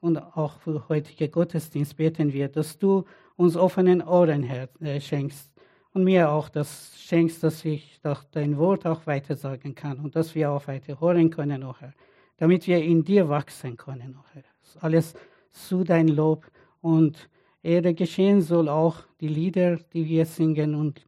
und 0.00 0.18
auch 0.18 0.58
für 0.60 0.88
heutige 0.88 1.28
Gottesdienst 1.28 1.96
beten 1.96 2.32
wir, 2.32 2.48
dass 2.48 2.78
du 2.78 3.04
uns 3.36 3.56
offenen 3.56 4.02
Ohren 4.02 4.44
äh, 4.44 5.00
schenkst 5.00 5.50
und 5.92 6.04
mir 6.04 6.30
auch 6.30 6.48
das 6.48 6.92
schenkst, 6.98 7.42
dass 7.42 7.64
ich 7.64 8.00
dein 8.32 8.56
Wort 8.58 8.86
auch 8.86 9.06
weiter 9.06 9.34
sagen 9.36 9.74
kann 9.74 9.98
und 9.98 10.16
dass 10.16 10.34
wir 10.34 10.50
auch 10.50 10.66
weiter 10.68 11.00
hören 11.00 11.30
können, 11.30 11.64
oh 11.64 11.74
Herr, 11.78 11.92
damit 12.36 12.66
wir 12.66 12.82
in 12.82 13.04
dir 13.04 13.28
wachsen 13.28 13.76
können, 13.76 14.16
oh 14.18 14.24
Herr. 14.32 14.44
Alles 14.80 15.14
zu 15.50 15.84
dein 15.84 16.08
Lob 16.08 16.46
und 16.80 17.28
Ehre 17.62 17.92
geschehen 17.92 18.40
soll 18.40 18.68
auch 18.68 18.98
die 19.20 19.28
Lieder, 19.28 19.76
die 19.76 20.06
wir 20.06 20.24
singen 20.24 20.74
und 20.74 21.06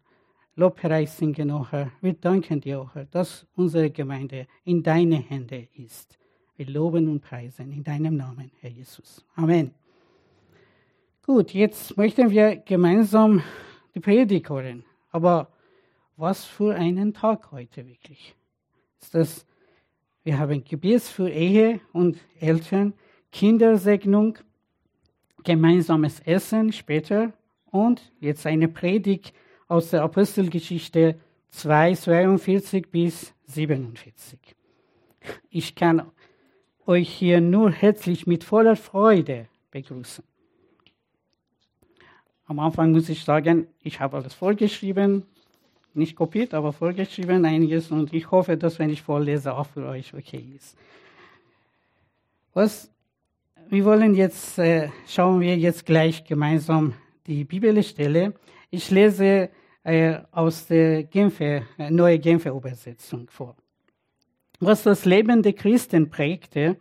Lobpreis 0.56 1.16
singen, 1.16 1.50
oh 1.50 1.66
Herr. 1.70 1.93
Wir 2.00 2.14
danken 2.14 2.61
dir, 2.61 2.82
oh 2.82 2.90
Herr, 2.93 3.06
dass 3.06 3.46
unsere 3.54 3.90
Gemeinde 3.90 4.46
in 4.64 4.82
deine 4.82 5.16
Hände 5.16 5.68
ist. 5.74 6.18
Wir 6.64 6.74
loben 6.74 7.08
und 7.08 7.22
preisen 7.22 7.72
in 7.72 7.82
deinem 7.82 8.14
Namen, 8.14 8.52
Herr 8.60 8.70
Jesus. 8.70 9.24
Amen. 9.34 9.74
Gut, 11.27 11.52
jetzt 11.52 11.96
möchten 11.96 12.30
wir 12.30 12.54
gemeinsam 12.54 13.42
die 13.96 13.98
Predigt 13.98 14.48
hören. 14.48 14.84
Aber 15.10 15.48
was 16.16 16.45
für 16.45 16.73
einen 16.77 17.14
Tag 17.14 17.51
heute 17.51 17.84
wirklich? 17.84 18.37
Ist 19.01 19.12
das, 19.12 19.45
wir 20.23 20.38
haben 20.38 20.62
Gebet 20.62 21.02
für 21.02 21.28
Ehe 21.28 21.80
und 21.92 22.18
Eltern, 22.38 22.95
Kindersegnung, 23.32 24.38
gemeinsames 25.42 26.20
Essen 26.20 26.73
später 26.73 27.32
und 27.73 28.12
jetzt 28.20 28.46
eine 28.46 28.68
Predigt 28.68 29.34
aus 29.66 29.90
der 29.90 30.04
Apostelgeschichte 30.04 31.18
2, 31.51 31.95
42 31.96 32.88
bis 32.88 33.34
47. 33.46 34.38
Ich 35.51 35.74
kann 35.74 36.02
euch 36.86 37.09
hier 37.09 37.41
nur 37.41 37.70
herzlich 37.70 38.27
mit 38.27 38.45
voller 38.45 38.77
Freude 38.77 39.46
begrüßen. 39.70 40.24
Am 42.46 42.59
Anfang 42.59 42.93
muss 42.93 43.09
ich 43.09 43.24
sagen, 43.24 43.66
ich 43.82 44.01
habe 44.01 44.16
alles 44.16 44.34
vorgeschrieben, 44.34 45.24
nicht 45.95 46.16
kopiert, 46.16 46.54
aber 46.54 46.73
vorgeschrieben 46.73 47.45
einiges 47.45 47.90
und 47.90 48.12
ich 48.12 48.30
hoffe, 48.30 48.57
dass 48.57 48.79
wenn 48.79 48.90
ich 48.90 49.02
vorlese, 49.02 49.54
auch 49.54 49.66
für 49.66 49.87
euch 49.87 50.12
okay 50.12 50.45
ist. 50.57 50.76
Was 52.54 52.90
wir 53.68 53.85
wollen 53.87 54.14
jetzt, 54.14 54.59
äh, 54.59 54.90
schauen 55.07 55.40
wir 55.40 55.57
jetzt 55.57 55.87
gleich 55.87 56.24
gemeinsam 56.24 56.92
die 57.26 57.45
Bibelstelle. 57.45 58.35
Ich 58.70 58.90
lese 58.90 59.48
äh, 59.82 60.18
aus 60.30 60.66
der 60.66 61.04
Genfer, 61.04 61.62
äh, 61.79 61.90
neue 61.90 62.18
Genfer 62.18 62.51
Übersetzung 62.51 63.30
vor. 63.30 63.57
Was 64.65 64.84
das 64.84 65.05
Leben 65.06 65.43
der 65.43 65.55
Christen 65.55 66.09
prägte, 66.09 66.77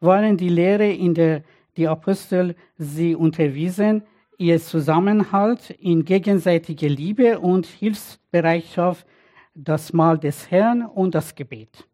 waren 0.00 0.36
die 0.36 0.48
Lehre, 0.48 0.90
in 0.90 1.14
der 1.14 1.44
die 1.76 1.86
Apostel 1.86 2.56
sie 2.78 3.14
unterwiesen, 3.14 4.02
ihr 4.38 4.60
Zusammenhalt 4.60 5.70
in 5.70 6.04
gegenseitiger 6.04 6.88
Liebe 6.88 7.38
und 7.38 7.66
Hilfsbereitschaft, 7.66 9.06
das 9.54 9.92
Mahl 9.92 10.18
des 10.18 10.50
Herrn 10.50 10.84
und 10.84 11.14
das 11.14 11.32
Gebet. 11.32 11.86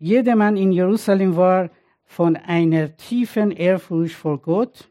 Jedermann 0.00 0.56
in 0.56 0.72
Jerusalem 0.72 1.36
war 1.36 1.70
von 2.06 2.34
einer 2.34 2.96
tiefen 2.96 3.52
Ehrfurcht 3.52 4.16
vor 4.16 4.42
Gott 4.42 4.90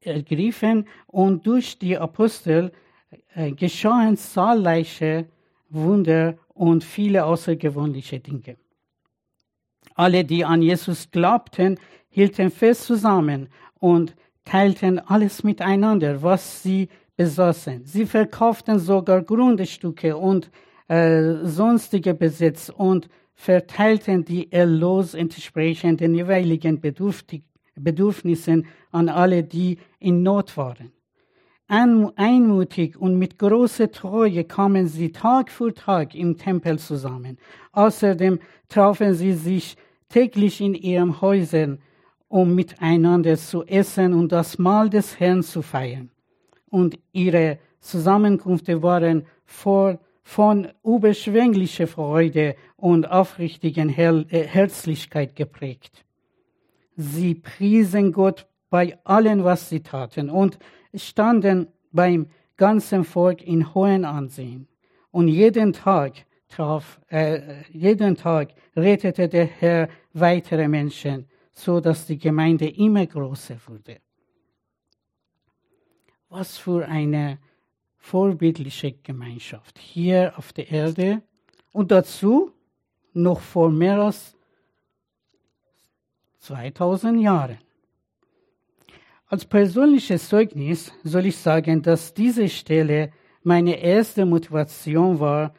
ergriffen 0.00 0.88
und 1.06 1.46
durch 1.46 1.78
die 1.78 1.98
Apostel 1.98 2.72
äh, 3.34 3.52
geschahen 3.52 4.16
zahlreiche 4.16 5.26
Wunder 5.68 6.38
und 6.58 6.84
viele 6.84 7.24
außergewöhnliche 7.24 8.20
Dinge. 8.20 8.56
Alle, 9.94 10.24
die 10.24 10.44
an 10.44 10.62
Jesus 10.62 11.10
glaubten, 11.10 11.78
hielten 12.08 12.50
fest 12.50 12.84
zusammen 12.84 13.48
und 13.78 14.14
teilten 14.44 14.98
alles 14.98 15.44
miteinander, 15.44 16.22
was 16.22 16.62
sie 16.62 16.88
besaßen. 17.16 17.84
Sie 17.84 18.06
verkauften 18.06 18.78
sogar 18.78 19.22
Grundstücke 19.22 20.16
und 20.16 20.50
äh, 20.88 21.44
sonstige 21.44 22.14
Besitz 22.14 22.70
und 22.70 23.08
verteilten 23.34 24.24
die 24.24 24.50
Erlös 24.50 25.14
entsprechend 25.14 26.00
den 26.00 26.14
jeweiligen 26.14 26.80
Bedürfnissen 27.76 28.66
an 28.90 29.08
alle, 29.08 29.44
die 29.44 29.78
in 30.00 30.22
Not 30.22 30.56
waren. 30.56 30.92
Einmutig 31.68 32.96
und 32.98 33.18
mit 33.18 33.38
großer 33.38 33.92
Treue 33.92 34.44
kamen 34.44 34.88
sie 34.88 35.12
Tag 35.12 35.50
für 35.50 35.74
Tag 35.74 36.14
im 36.14 36.38
Tempel 36.38 36.78
zusammen. 36.78 37.36
Außerdem 37.72 38.40
trafen 38.70 39.12
sie 39.12 39.34
sich 39.34 39.76
täglich 40.08 40.62
in 40.62 40.74
ihren 40.74 41.20
Häusern, 41.20 41.78
um 42.28 42.54
miteinander 42.54 43.36
zu 43.36 43.64
essen 43.66 44.14
und 44.14 44.32
das 44.32 44.58
Mahl 44.58 44.88
des 44.88 45.20
Herrn 45.20 45.42
zu 45.42 45.60
feiern. 45.60 46.10
Und 46.70 46.98
ihre 47.12 47.58
Zusammenkünfte 47.80 48.82
waren 48.82 49.26
vor 49.44 49.98
von 50.22 50.68
überschwänglicher 50.84 51.86
Freude 51.86 52.54
und 52.76 53.10
aufrichtigen 53.10 53.88
Her 53.88 54.26
äh, 54.28 54.42
Herzlichkeit 54.42 55.34
geprägt. 55.36 56.04
Sie 56.96 57.34
priesen 57.34 58.12
Gott 58.12 58.46
bei 58.68 58.98
allem, 59.04 59.44
was 59.44 59.70
sie 59.70 59.80
taten 59.80 60.28
und 60.28 60.58
standen 60.94 61.68
beim 61.92 62.26
ganzen 62.56 63.04
Volk 63.04 63.42
in 63.42 63.74
hohem 63.74 64.04
Ansehen. 64.04 64.68
Und 65.10 65.28
jeden 65.28 65.72
Tag 65.72 66.26
traf, 66.48 67.00
äh, 67.08 67.62
jeden 67.70 68.16
Tag 68.16 68.54
rettete 68.76 69.28
der 69.28 69.46
Herr 69.46 69.88
weitere 70.12 70.68
Menschen, 70.68 71.26
so 71.52 71.80
dass 71.80 72.06
die 72.06 72.18
Gemeinde 72.18 72.68
immer 72.68 73.06
größer 73.06 73.56
wurde. 73.66 74.00
Was 76.28 76.58
für 76.58 76.86
eine 76.86 77.38
vorbildliche 77.96 78.92
Gemeinschaft 78.92 79.78
hier 79.78 80.32
auf 80.36 80.52
der 80.52 80.70
Erde 80.70 81.22
und 81.72 81.90
dazu 81.90 82.52
noch 83.12 83.40
vor 83.40 83.70
mehr 83.70 83.98
als 84.00 84.36
2000 86.38 87.20
Jahren. 87.20 87.58
Als 89.30 89.44
persönliches 89.44 90.26
Zeugnis 90.30 90.90
soll 91.04 91.26
ich 91.26 91.36
sagen, 91.36 91.82
dass 91.82 92.14
diese 92.14 92.48
Stelle 92.48 93.10
meine 93.42 93.78
erste 93.78 94.24
Motivation 94.24 95.20
war, 95.20 95.52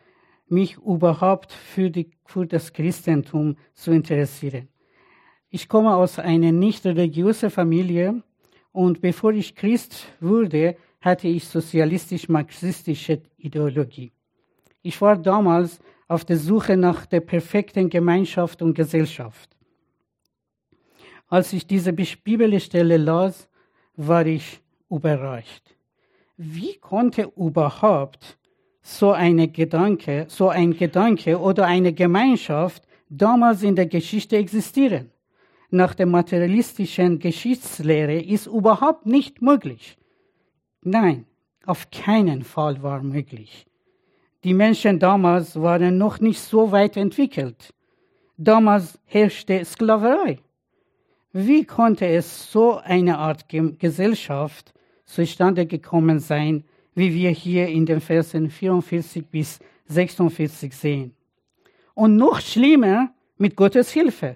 mich 0.48 0.78
überhaupt 0.78 1.52
für, 1.54 1.92
die, 1.92 2.10
für 2.26 2.48
das 2.48 2.74
Christentum 2.74 3.58
zu 3.76 3.92
interessieren. 3.92 4.70
Ich 5.52 5.70
komme 5.70 5.96
aus 5.96 6.18
einer 6.18 6.52
nicht 6.52 6.84
religiösen 6.84 7.52
Familie 7.52 8.24
und 8.72 9.02
bevor 9.02 9.34
ich 9.34 9.56
Christ 9.56 10.08
wurde, 10.20 10.76
hatte 11.00 11.28
ich 11.28 11.48
sozialistisch-marxistische 11.48 13.22
Ideologie. 13.38 14.12
Ich 14.82 15.00
war 15.00 15.16
damals 15.16 15.80
auf 16.08 16.26
der 16.26 16.38
Suche 16.38 16.76
nach 16.76 17.06
der 17.06 17.22
perfekten 17.22 17.88
Gemeinschaft 17.88 18.64
und 18.64 18.74
Gesellschaft. 18.74 19.56
Als 21.28 21.54
ich 21.54 21.68
diese 21.68 21.94
Bibelstelle 21.94 22.98
las, 22.98 23.49
war 24.00 24.26
ich 24.26 24.62
überrascht. 24.90 25.76
Wie 26.38 26.78
konnte 26.78 27.34
überhaupt 27.36 28.38
so 28.82 29.12
eine 29.12 29.50
Gedanke, 29.50 30.26
so 30.30 30.48
ein 30.48 30.72
Gedanke 30.72 31.38
oder 31.38 31.66
eine 31.66 31.92
Gemeinschaft 31.92 32.88
damals 33.10 33.62
in 33.62 33.76
der 33.76 33.88
Geschichte 33.88 34.38
existieren? 34.38 35.12
Nach 35.70 35.94
der 35.94 36.06
materialistischen 36.06 37.20
Geschichtslehre 37.20 38.20
ist 38.22 38.48
überhaupt 38.48 39.06
nicht 39.06 39.42
möglich. 39.42 39.98
Nein, 40.82 41.26
auf 41.66 41.92
keinen 41.92 42.44
Fall 42.44 42.82
war 42.82 43.04
möglich. 43.04 43.68
Die 44.46 44.54
Menschen 44.54 44.98
damals 44.98 45.62
waren 45.62 45.98
noch 45.98 46.22
nicht 46.22 46.40
so 46.40 46.72
weit 46.72 46.96
entwickelt. 46.96 47.74
Damals 48.38 48.98
herrschte 49.04 49.66
Sklaverei. 49.66 50.40
Wie 51.32 51.64
konnte 51.64 52.08
es 52.08 52.52
so 52.52 52.78
eine 52.78 53.18
Art 53.18 53.46
Gesellschaft 53.50 54.74
zustande 55.06 55.66
gekommen 55.66 56.20
sein, 56.20 56.64
wie 56.96 57.14
wir 57.14 57.30
hier 57.30 57.68
in 57.68 57.86
den 57.86 58.02
Versen 58.02 58.50
44 58.50 59.28
bis 59.28 59.60
46 59.88 60.76
sehen? 60.76 61.14
Und 61.94 62.16
noch 62.16 62.40
schlimmer, 62.40 63.14
mit 63.40 63.56
Gottes 63.56 63.92
Hilfe. 63.92 64.36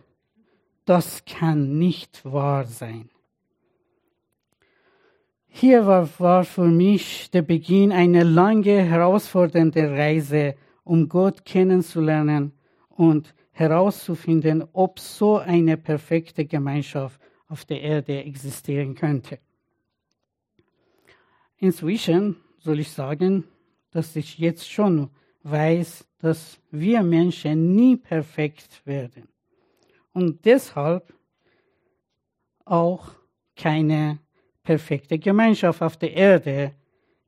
Das 0.86 1.24
kann 1.26 1.78
nicht 1.78 2.24
wahr 2.26 2.66
sein. 2.66 3.10
Hier 5.48 5.86
war, 5.86 6.10
war 6.18 6.44
für 6.46 6.66
mich 6.66 7.30
der 7.30 7.44
Beginn 7.44 7.92
einer 7.92 8.24
lange 8.24 8.82
herausfordernde 8.82 9.92
Reise, 9.92 10.56
um 10.84 11.08
Gott 11.08 11.46
kennenzulernen 11.46 12.54
und 12.90 13.36
herauszufinden, 13.54 14.68
ob 14.74 15.00
so 15.00 15.38
eine 15.38 15.78
perfekte 15.78 16.46
Gemeinschaft 16.46 17.20
auf 17.48 17.66
der 17.66 17.82
Erde 17.82 18.24
existieren 18.24 18.96
könnte. 18.96 19.40
Inzwischen 21.58 22.36
soll 22.58 22.80
ich 22.80 22.92
sagen, 22.92 23.46
dass 23.92 24.16
ich 24.16 24.38
jetzt 24.40 24.70
schon 24.70 25.10
weiß, 25.44 26.06
dass 26.20 26.60
wir 26.72 27.04
Menschen 27.04 27.76
nie 27.76 27.96
perfekt 27.96 28.82
werden. 28.86 29.30
Und 30.14 30.44
deshalb 30.46 31.14
auch 32.66 33.12
keine 33.56 34.20
perfekte 34.64 35.20
Gemeinschaft 35.20 35.82
auf 35.82 35.98
der 35.98 36.14
Erde 36.14 36.74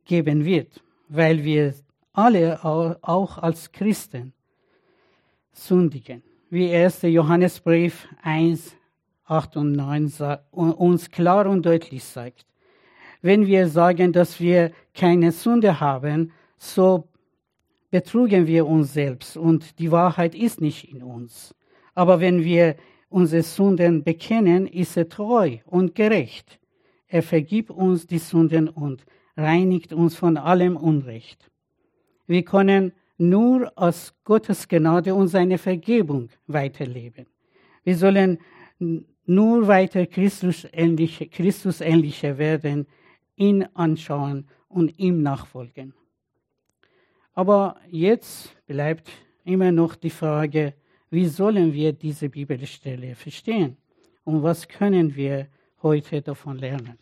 geben 0.06 0.46
wird, 0.46 0.82
weil 1.08 1.44
wir 1.44 1.76
alle 2.14 2.64
auch 2.64 3.38
als 3.38 3.72
Christen 3.72 4.34
sündigen. 5.56 6.22
Wie 6.50 6.74
1. 6.74 7.02
Johannesbrief 7.04 8.08
1, 8.22 8.76
8 9.26 9.58
und 9.58 9.72
9 9.72 10.12
uns 10.52 11.10
klar 11.10 11.48
und 11.48 11.66
deutlich 11.66 12.04
sagt. 12.04 12.46
Wenn 13.22 13.48
wir 13.48 13.68
sagen, 13.68 14.14
dass 14.14 14.40
wir 14.40 14.72
keine 14.94 15.32
Sünde 15.32 15.80
haben, 15.80 16.32
so 16.58 17.08
betrugen 17.90 18.46
wir 18.46 18.68
uns 18.68 18.94
selbst 18.94 19.38
und 19.38 19.80
die 19.80 19.92
Wahrheit 19.92 20.36
ist 20.36 20.62
nicht 20.62 20.92
in 20.92 21.02
uns. 21.02 21.56
Aber 21.94 22.20
wenn 22.20 22.44
wir 22.44 22.76
unsere 23.10 23.44
Sünden 23.44 24.04
bekennen, 24.04 24.68
ist 24.68 24.98
er 24.98 25.10
treu 25.10 25.58
und 25.66 25.96
gerecht. 25.96 26.60
Er 27.08 27.24
vergibt 27.24 27.72
uns 27.72 28.08
die 28.08 28.18
Sünden 28.18 28.68
und 28.68 29.06
reinigt 29.38 29.94
uns 29.94 30.16
von 30.16 30.38
allem 30.38 30.76
Unrecht. 30.76 31.50
Wir 32.28 32.44
können 32.44 32.92
nur 33.18 33.72
aus 33.76 34.14
Gottes 34.24 34.68
Gnade 34.68 35.14
und 35.14 35.28
seiner 35.28 35.58
Vergebung 35.58 36.30
weiterleben. 36.48 37.26
Wir 37.84 37.98
sollen 37.98 38.40
nur 39.26 39.68
weiter 39.68 40.06
Christusähnlicher 40.06 41.28
Christus 41.28 41.80
werden, 41.80 42.88
ihn 43.36 43.64
anschauen 43.74 44.48
und 44.68 44.98
ihm 45.00 45.22
nachfolgen. 45.22 45.94
Aber 47.34 47.78
jetzt 47.90 48.56
bleibt 48.66 49.10
immer 49.44 49.72
noch 49.72 49.96
die 49.96 50.10
Frage, 50.10 50.74
wie 51.10 51.26
sollen 51.26 51.74
wir 51.74 51.94
diese 51.94 52.30
Bibelstelle 52.30 53.16
verstehen? 53.16 53.78
Und 54.24 54.42
was 54.42 54.68
können 54.68 55.16
wir 55.16 55.48
heute 55.84 56.22
davon 56.22 56.58
lernen? 56.58 56.98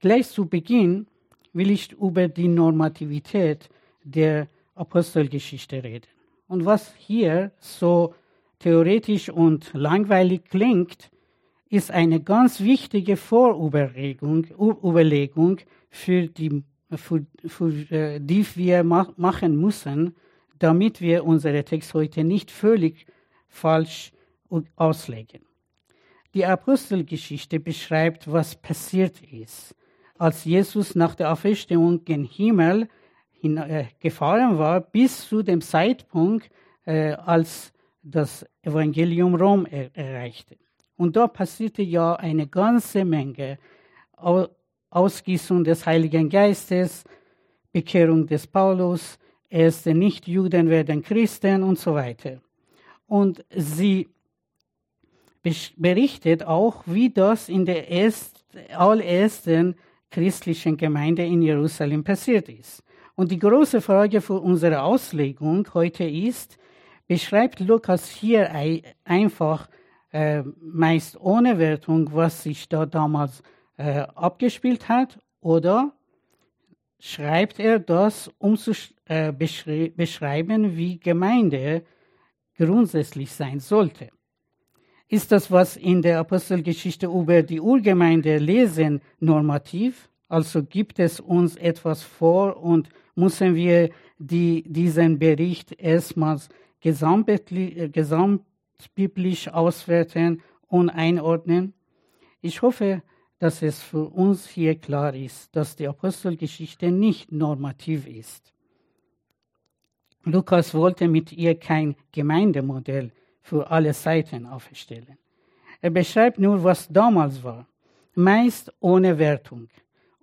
Gleich 0.00 0.28
zu 0.28 0.46
Beginn 0.46 1.06
will 1.52 1.70
ich 1.70 1.92
über 1.92 2.28
die 2.28 2.48
Normativität 2.48 3.68
der 4.06 4.48
Apostelgeschichte 4.74 5.82
reden. 5.82 6.06
Und 6.48 6.64
was 6.64 6.94
hier 6.96 7.50
so 7.58 8.14
theoretisch 8.58 9.28
und 9.28 9.70
langweilig 9.74 10.44
klingt, 10.48 11.10
ist 11.68 11.90
eine 11.90 12.20
ganz 12.20 12.60
wichtige 12.60 13.16
Vorüberlegung 13.16 14.46
für 15.90 16.28
die 16.28 16.62
für, 16.94 17.26
für, 17.44 17.90
äh, 17.90 18.20
die 18.20 18.46
wir 18.54 18.84
ma 18.84 19.12
machen 19.16 19.60
müssen, 19.60 20.14
damit 20.58 21.00
wir 21.00 21.24
unsere 21.24 21.64
Text 21.64 21.92
heute 21.94 22.22
nicht 22.22 22.52
völlig 22.52 23.06
falsch 23.48 24.12
auslegen. 24.76 25.40
Die 26.34 26.46
Apostelgeschichte 26.46 27.58
beschreibt, 27.58 28.30
was 28.30 28.54
passiert 28.54 29.20
ist, 29.22 29.74
als 30.16 30.44
Jesus 30.44 30.94
nach 30.94 31.14
der 31.14 31.32
Auferstehung 31.32 32.04
gen 32.04 32.24
Himmel 32.24 32.88
hin, 33.46 33.56
äh, 33.56 33.86
gefahren 34.00 34.58
war, 34.58 34.80
bis 34.80 35.28
zu 35.28 35.42
dem 35.42 35.60
Zeitpunkt, 35.60 36.50
äh, 36.84 37.12
als 37.12 37.72
das 38.02 38.46
Evangelium 38.62 39.34
Rom 39.34 39.66
er 39.66 39.90
erreichte. 39.96 40.56
Und 40.96 41.16
da 41.16 41.26
passierte 41.26 41.82
ja 41.82 42.14
eine 42.14 42.46
ganze 42.46 43.04
Menge 43.04 43.58
Ausgießung 44.90 45.64
des 45.64 45.84
Heiligen 45.84 46.28
Geistes, 46.28 47.04
Bekehrung 47.72 48.26
des 48.26 48.46
Paulus, 48.46 49.18
erste 49.50 49.94
Nichtjuden 49.94 50.70
werden 50.70 51.02
Christen 51.02 51.62
und 51.62 51.78
so 51.78 51.94
weiter. 51.94 52.40
Und 53.06 53.44
sie 53.50 54.08
berichtet 55.76 56.44
auch, 56.44 56.82
wie 56.86 57.10
das 57.10 57.48
in 57.48 57.64
der 57.64 57.88
erst, 57.88 58.44
allerersten 58.70 59.76
christlichen 60.10 60.76
Gemeinde 60.76 61.24
in 61.24 61.42
Jerusalem 61.42 62.02
passiert 62.02 62.48
ist. 62.48 62.82
Und 63.16 63.30
die 63.32 63.38
große 63.38 63.80
Frage 63.80 64.20
für 64.20 64.40
unsere 64.40 64.82
Auslegung 64.82 65.66
heute 65.72 66.04
ist, 66.04 66.58
beschreibt 67.06 67.60
Lukas 67.60 68.10
hier 68.10 68.50
einfach 69.04 69.68
äh, 70.12 70.42
meist 70.60 71.18
ohne 71.18 71.58
Wertung, 71.58 72.10
was 72.12 72.42
sich 72.42 72.68
da 72.68 72.84
damals 72.84 73.42
äh, 73.78 74.00
abgespielt 74.00 74.90
hat, 74.90 75.18
oder 75.40 75.92
schreibt 76.98 77.58
er 77.58 77.78
das, 77.78 78.30
um 78.38 78.58
zu 78.58 78.72
äh, 79.06 79.32
beschrei 79.32 79.92
beschreiben, 79.96 80.76
wie 80.76 80.98
Gemeinde 80.98 81.84
grundsätzlich 82.58 83.32
sein 83.32 83.60
sollte. 83.60 84.10
Ist 85.08 85.32
das, 85.32 85.50
was 85.50 85.78
in 85.78 86.02
der 86.02 86.18
Apostelgeschichte 86.18 87.06
über 87.06 87.42
die 87.42 87.60
Urgemeinde 87.60 88.36
lesen, 88.36 89.00
normativ? 89.20 90.10
Also 90.28 90.64
gibt 90.64 90.98
es 90.98 91.20
uns 91.20 91.56
etwas 91.56 92.02
vor 92.02 92.56
und 92.56 92.90
müssen 93.16 93.54
wir 93.54 93.90
die, 94.18 94.64
diesen 94.66 95.18
Bericht 95.18 95.72
erstmals 95.72 96.48
gesamtbiblisch 96.80 99.48
auswerten 99.48 100.42
und 100.68 100.90
einordnen? 100.90 101.74
Ich 102.40 102.62
hoffe, 102.62 103.02
dass 103.38 103.62
es 103.62 103.82
für 103.82 104.08
uns 104.08 104.48
hier 104.48 104.76
klar 104.76 105.14
ist, 105.14 105.54
dass 105.54 105.76
die 105.76 105.88
Apostelgeschichte 105.88 106.90
nicht 106.90 107.32
normativ 107.32 108.06
ist. 108.06 108.52
Lukas 110.24 110.74
wollte 110.74 111.08
mit 111.08 111.32
ihr 111.32 111.58
kein 111.58 111.96
Gemeindemodell 112.12 113.12
für 113.42 113.70
alle 113.70 113.94
Seiten 113.94 114.46
aufstellen. 114.46 115.18
Er 115.80 115.90
beschreibt 115.90 116.38
nur, 116.38 116.64
was 116.64 116.88
damals 116.88 117.44
war, 117.44 117.66
meist 118.14 118.72
ohne 118.80 119.18
Wertung. 119.18 119.68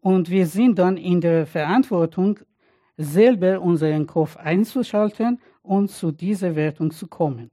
Und 0.01 0.29
wir 0.29 0.45
sind 0.45 0.79
dann 0.79 0.97
in 0.97 1.21
der 1.21 1.45
Verantwortung, 1.45 2.39
selber 2.97 3.61
unseren 3.61 4.07
Kopf 4.07 4.37
einzuschalten 4.37 5.39
und 5.61 5.89
zu 5.89 6.11
dieser 6.11 6.55
Wertung 6.55 6.91
zu 6.91 7.07
kommen. 7.07 7.51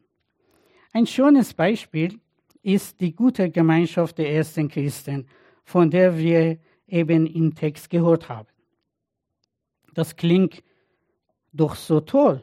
Ein 0.92 1.06
schönes 1.06 1.54
Beispiel 1.54 2.20
ist 2.62 3.00
die 3.00 3.14
gute 3.14 3.50
Gemeinschaft 3.50 4.18
der 4.18 4.32
ersten 4.32 4.68
Christen 4.68 5.26
von 5.70 5.88
der 5.88 6.18
wir 6.18 6.58
eben 6.88 7.26
im 7.26 7.54
Text 7.54 7.88
gehört 7.88 8.28
haben. 8.28 8.48
Das 9.94 10.16
klingt 10.16 10.64
doch 11.52 11.76
so 11.76 12.00
toll. 12.00 12.42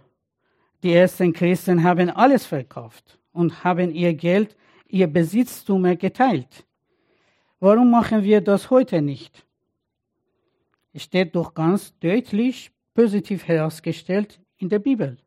Die 0.82 0.94
ersten 0.94 1.34
Christen 1.34 1.84
haben 1.84 2.10
alles 2.10 2.46
verkauft 2.46 3.20
und 3.34 3.66
haben 3.66 3.92
ihr 3.92 4.14
Geld, 4.14 4.56
ihr 4.88 5.08
Besitztum 5.08 5.84
geteilt. 5.98 6.66
Warum 7.60 7.92
machen 7.92 8.24
wir 8.24 8.40
das 8.40 8.70
heute 8.70 9.02
nicht? 9.02 9.46
Es 10.94 11.04
steht 11.04 11.36
doch 11.36 11.54
ganz 11.54 11.98
deutlich 12.00 12.72
positiv 12.98 13.48
herausgestellt 13.48 14.40
in 14.58 14.70
der 14.70 14.80
Bibel. 14.80 15.18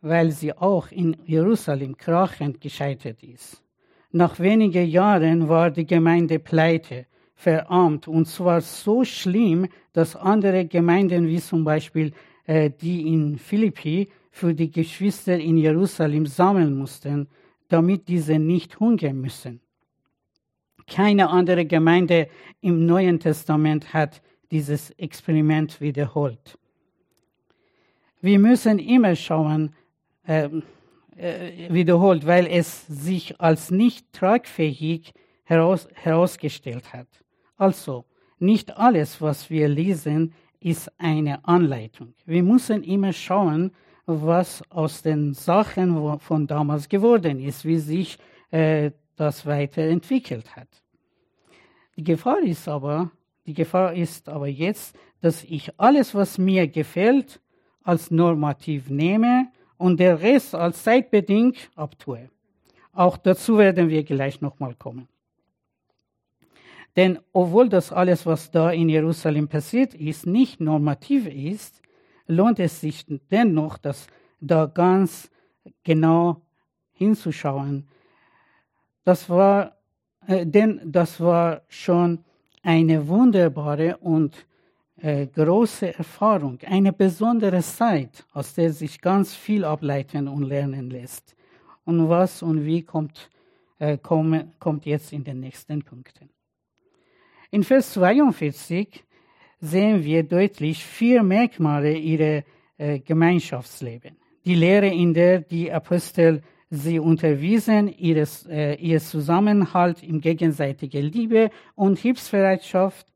Weil 0.00 0.30
sie 0.30 0.54
auch 0.56 0.90
in 0.90 1.14
Jerusalem 1.26 1.94
krachend 1.94 2.58
gescheitert 2.58 3.22
ist. 3.22 3.62
Nach 4.10 4.40
wenigen 4.40 4.86
Jahren 4.88 5.46
war 5.46 5.70
die 5.70 5.86
Gemeinde 5.86 6.38
pleite, 6.38 7.06
verarmt 7.34 8.08
und 8.08 8.26
zwar 8.26 8.62
so 8.62 9.04
schlimm, 9.04 9.68
dass 9.92 10.16
andere 10.16 10.64
Gemeinden 10.64 11.28
wie 11.28 11.38
zum 11.40 11.64
Beispiel 11.64 12.12
äh, 12.46 12.70
die 12.70 13.06
in 13.12 13.36
Philippi 13.36 14.08
für 14.30 14.54
die 14.54 14.70
Geschwister 14.70 15.38
in 15.38 15.58
Jerusalem 15.58 16.24
sammeln 16.24 16.78
mussten, 16.78 17.28
damit 17.68 18.08
diese 18.08 18.38
nicht 18.38 18.80
hungern 18.80 19.20
müssen. 19.20 19.60
Keine 20.86 21.28
andere 21.28 21.66
Gemeinde 21.66 22.28
im 22.62 22.86
Neuen 22.86 23.20
Testament 23.20 23.92
hat 23.92 24.22
dieses 24.50 24.90
Experiment 24.92 25.80
wiederholt. 25.80 26.58
Wir 28.20 28.38
müssen 28.38 28.78
immer 28.78 29.16
schauen, 29.16 29.74
äh, 30.26 30.48
äh, 31.16 31.72
wiederholt, 31.72 32.26
weil 32.26 32.46
es 32.46 32.86
sich 32.86 33.40
als 33.40 33.70
nicht 33.70 34.12
tragfähig 34.12 35.12
heraus, 35.44 35.88
herausgestellt 35.94 36.92
hat. 36.92 37.08
Also, 37.56 38.04
nicht 38.38 38.76
alles, 38.76 39.20
was 39.20 39.50
wir 39.50 39.68
lesen, 39.68 40.32
ist 40.60 40.90
eine 40.98 41.44
Anleitung. 41.46 42.14
Wir 42.24 42.42
müssen 42.42 42.82
immer 42.82 43.12
schauen, 43.12 43.72
was 44.06 44.62
aus 44.70 45.02
den 45.02 45.34
Sachen 45.34 46.18
von 46.20 46.46
damals 46.46 46.88
geworden 46.88 47.38
ist, 47.38 47.64
wie 47.64 47.78
sich 47.78 48.18
äh, 48.50 48.90
das 49.16 49.46
weiterentwickelt 49.46 50.56
hat. 50.56 50.68
Die 51.96 52.04
Gefahr 52.04 52.40
ist 52.40 52.66
aber, 52.66 53.10
die 53.46 53.54
Gefahr 53.54 53.94
ist 53.94 54.28
aber 54.28 54.48
jetzt, 54.48 54.96
dass 55.20 55.44
ich 55.44 55.78
alles, 55.78 56.14
was 56.14 56.38
mir 56.38 56.68
gefällt, 56.68 57.40
als 57.82 58.10
normativ 58.10 58.90
nehme 58.90 59.48
und 59.76 59.98
der 59.98 60.20
Rest 60.20 60.54
als 60.54 60.82
zeitbedingt 60.82 61.70
abtue. 61.74 62.30
Auch 62.92 63.16
dazu 63.16 63.58
werden 63.58 63.88
wir 63.88 64.04
gleich 64.04 64.40
nochmal 64.40 64.74
kommen. 64.74 65.08
Denn 66.96 67.18
obwohl 67.32 67.68
das 67.68 67.92
alles, 67.92 68.26
was 68.26 68.50
da 68.50 68.70
in 68.70 68.88
Jerusalem 68.88 69.48
passiert 69.48 69.94
ist, 69.94 70.26
nicht 70.26 70.60
normativ 70.60 71.26
ist, 71.26 71.80
lohnt 72.26 72.58
es 72.58 72.80
sich 72.80 73.06
dennoch, 73.30 73.78
dass 73.78 74.06
da 74.40 74.66
ganz 74.66 75.30
genau 75.84 76.42
hinzuschauen, 76.92 77.88
Das 79.04 79.28
war, 79.30 79.76
äh, 80.26 80.44
denn 80.46 80.80
das 80.84 81.20
war 81.20 81.62
schon 81.68 82.24
eine 82.62 83.06
wunderbare 83.08 83.96
und 83.98 84.46
äh, 84.96 85.26
große 85.26 85.94
Erfahrung, 85.96 86.58
eine 86.66 86.92
besondere 86.92 87.62
Zeit, 87.62 88.24
aus 88.32 88.54
der 88.54 88.72
sich 88.72 89.00
ganz 89.00 89.34
viel 89.34 89.64
ableiten 89.64 90.28
und 90.28 90.42
lernen 90.42 90.90
lässt. 90.90 91.34
Und 91.84 92.08
was 92.08 92.42
und 92.42 92.64
wie 92.66 92.82
kommt, 92.82 93.30
äh, 93.78 93.96
kommt, 93.98 94.84
jetzt 94.84 95.12
in 95.12 95.24
den 95.24 95.40
nächsten 95.40 95.82
Punkten. 95.82 96.28
In 97.50 97.64
Vers 97.64 97.94
42 97.94 99.04
sehen 99.60 100.04
wir 100.04 100.22
deutlich 100.22 100.84
vier 100.84 101.22
Merkmale 101.22 101.96
ihrer 101.96 102.44
äh, 102.76 102.98
Gemeinschaftsleben. 103.00 104.16
Die 104.44 104.54
Lehre, 104.54 104.88
in 104.88 105.14
der 105.14 105.40
die 105.40 105.72
Apostel 105.72 106.42
sie 106.70 107.00
unterwiesen, 107.00 107.88
ihres, 107.88 108.46
äh, 108.46 108.74
ihr 108.74 109.00
Zusammenhalt 109.00 110.02
im 110.02 110.20
gegenseitigen 110.20 111.02
Liebe 111.02 111.50
und 111.74 111.98
Hilfsbereitschaft, 111.98 113.06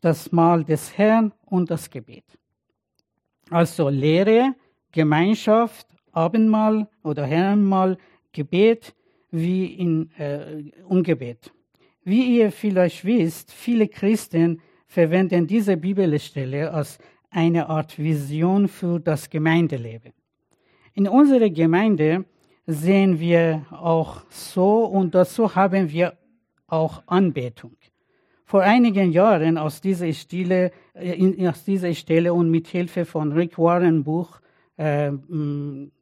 das 0.00 0.32
Mahl 0.32 0.64
des 0.64 0.98
Herrn 0.98 1.32
und 1.46 1.70
das 1.70 1.88
Gebet. 1.88 2.24
Also 3.50 3.88
Lehre, 3.88 4.54
Gemeinschaft, 4.92 5.86
Abendmahl 6.12 6.88
oder 7.02 7.24
Herrenmahl, 7.26 7.96
Gebet 8.32 8.94
wie 9.30 9.66
in 9.66 10.10
äh, 10.18 10.64
Ungebet. 10.86 11.52
Wie 12.02 12.38
ihr 12.38 12.50
vielleicht 12.50 13.04
wisst, 13.04 13.52
viele 13.52 13.88
Christen 13.88 14.60
verwenden 14.86 15.46
diese 15.46 15.76
Bibelstelle 15.76 16.72
als 16.72 16.98
eine 17.30 17.68
Art 17.68 17.98
Vision 17.98 18.68
für 18.68 18.98
das 18.98 19.28
Gemeindeleben. 19.28 20.12
In 20.94 21.06
unserer 21.06 21.50
Gemeinde 21.50 22.24
sehen 22.70 23.18
wir 23.18 23.64
auch 23.70 24.20
so 24.28 24.84
und 24.84 25.14
dazu 25.14 25.54
haben 25.54 25.90
wir 25.90 26.18
auch 26.66 27.02
Anbetung. 27.06 27.72
Vor 28.44 28.60
einigen 28.60 29.10
Jahren 29.10 29.56
aus 29.56 29.80
dieser 29.80 30.12
Stelle, 30.12 30.70
äh, 30.92 31.48
aus 31.48 31.64
dieser 31.64 31.94
Stelle 31.94 32.34
und 32.34 32.50
mit 32.50 32.68
Hilfe 32.68 33.06
von 33.06 33.32
Rick 33.32 33.58
Warren 33.58 34.04
Buch 34.04 34.40
äh, 34.76 35.10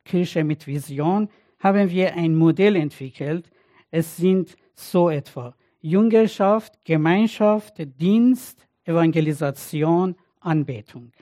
Kirche 0.05 0.43
mit 0.43 0.67
Vision 0.67 1.29
haben 1.61 1.89
wir 1.89 2.15
ein 2.15 2.35
Modell 2.35 2.75
entwickelt. 2.75 3.49
Es 3.93 4.17
sind 4.17 4.57
so 4.75 5.09
etwa 5.09 5.55
Jüngerschaft, 5.81 6.85
Gemeinschaft, 6.85 7.75
Dienst, 8.01 8.67
Evangelisation, 8.85 10.17
Anbetung. 10.41 11.13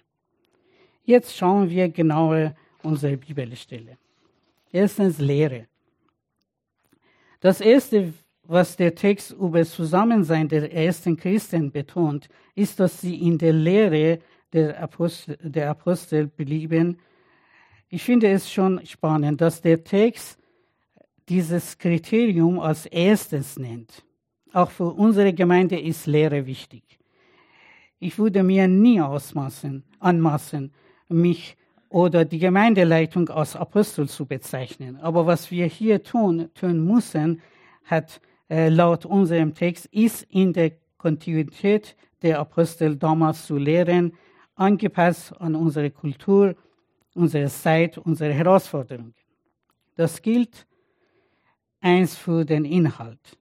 Jetzt 1.05 1.37
schauen 1.37 1.69
wir 1.69 1.91
genauer 1.91 2.55
unsere 2.83 3.19
Bibelstelle. 3.19 3.99
Erstens 4.75 5.21
Lehre. 5.21 5.69
Das 7.39 7.61
erste, 7.61 8.13
was 8.43 8.77
der 8.77 8.97
Text 8.97 9.31
über 9.31 9.61
das 9.61 9.71
Zusammensein 9.71 10.49
der 10.49 10.73
ersten 10.73 11.17
Christen 11.17 11.71
betont, 11.71 12.29
ist, 12.57 12.81
dass 12.81 13.01
sie 13.01 13.15
in 13.15 13.39
der 13.39 13.53
Lehre 13.53 14.19
der 14.53 14.83
Apostel, 14.83 15.39
der 15.41 15.71
Apostel 15.71 16.27
blieben. 16.27 16.99
Ich 17.89 18.03
finde 18.03 18.33
es 18.33 18.51
schon 18.51 18.85
spannend, 18.85 19.41
dass 19.41 19.63
der 19.63 19.85
Text 19.85 20.41
dieses 21.29 21.79
Kriterium 21.79 22.59
als 22.59 22.87
erstes 22.87 23.57
nennt. 23.57 24.05
Auch 24.53 24.73
für 24.73 24.93
unsere 24.93 25.33
Gemeinde 25.33 25.79
ist 25.79 26.09
Lehre 26.09 26.47
wichtig. 26.47 26.99
Ich 28.01 28.19
würde 28.19 28.43
mir 28.43 28.67
nie 28.67 29.01
ausmaßen, 29.01 29.85
anmaßen, 30.01 30.73
mich 31.07 31.57
oder 31.95 32.25
die 32.25 32.41
Gemeindeleitung 32.41 33.29
als 33.29 33.55
Apostel 33.55 34.09
zu 34.09 34.27
bezeichnen. 34.27 34.97
Aber 34.97 35.27
was 35.27 35.53
wir 35.53 35.67
hier 35.67 36.03
tun, 36.03 36.51
tun 36.53 36.85
müssen, 36.85 37.41
hat 37.85 38.21
äh, 38.51 38.69
laut 38.69 39.07
unserem 39.07 39.55
Text, 39.55 39.87
ist 39.93 40.25
in 40.25 40.53
der 40.53 40.73
Kontinuität 40.99 41.95
der 42.21 42.41
Apostel 42.41 42.97
damals 42.97 43.47
zu 43.47 43.59
lehren, 43.59 44.13
angepasst 44.57 45.41
an 45.41 45.55
unsere 45.55 45.89
Kultur, 45.93 46.57
unsere 47.15 47.47
Zeit, 47.49 47.97
unsere 47.97 48.33
Herausforderungen. 48.33 49.15
Das 49.95 50.21
gilt 50.21 50.67
eins 51.81 52.17
für 52.17 52.45
den 52.45 52.65
Inhalt. 52.65 53.39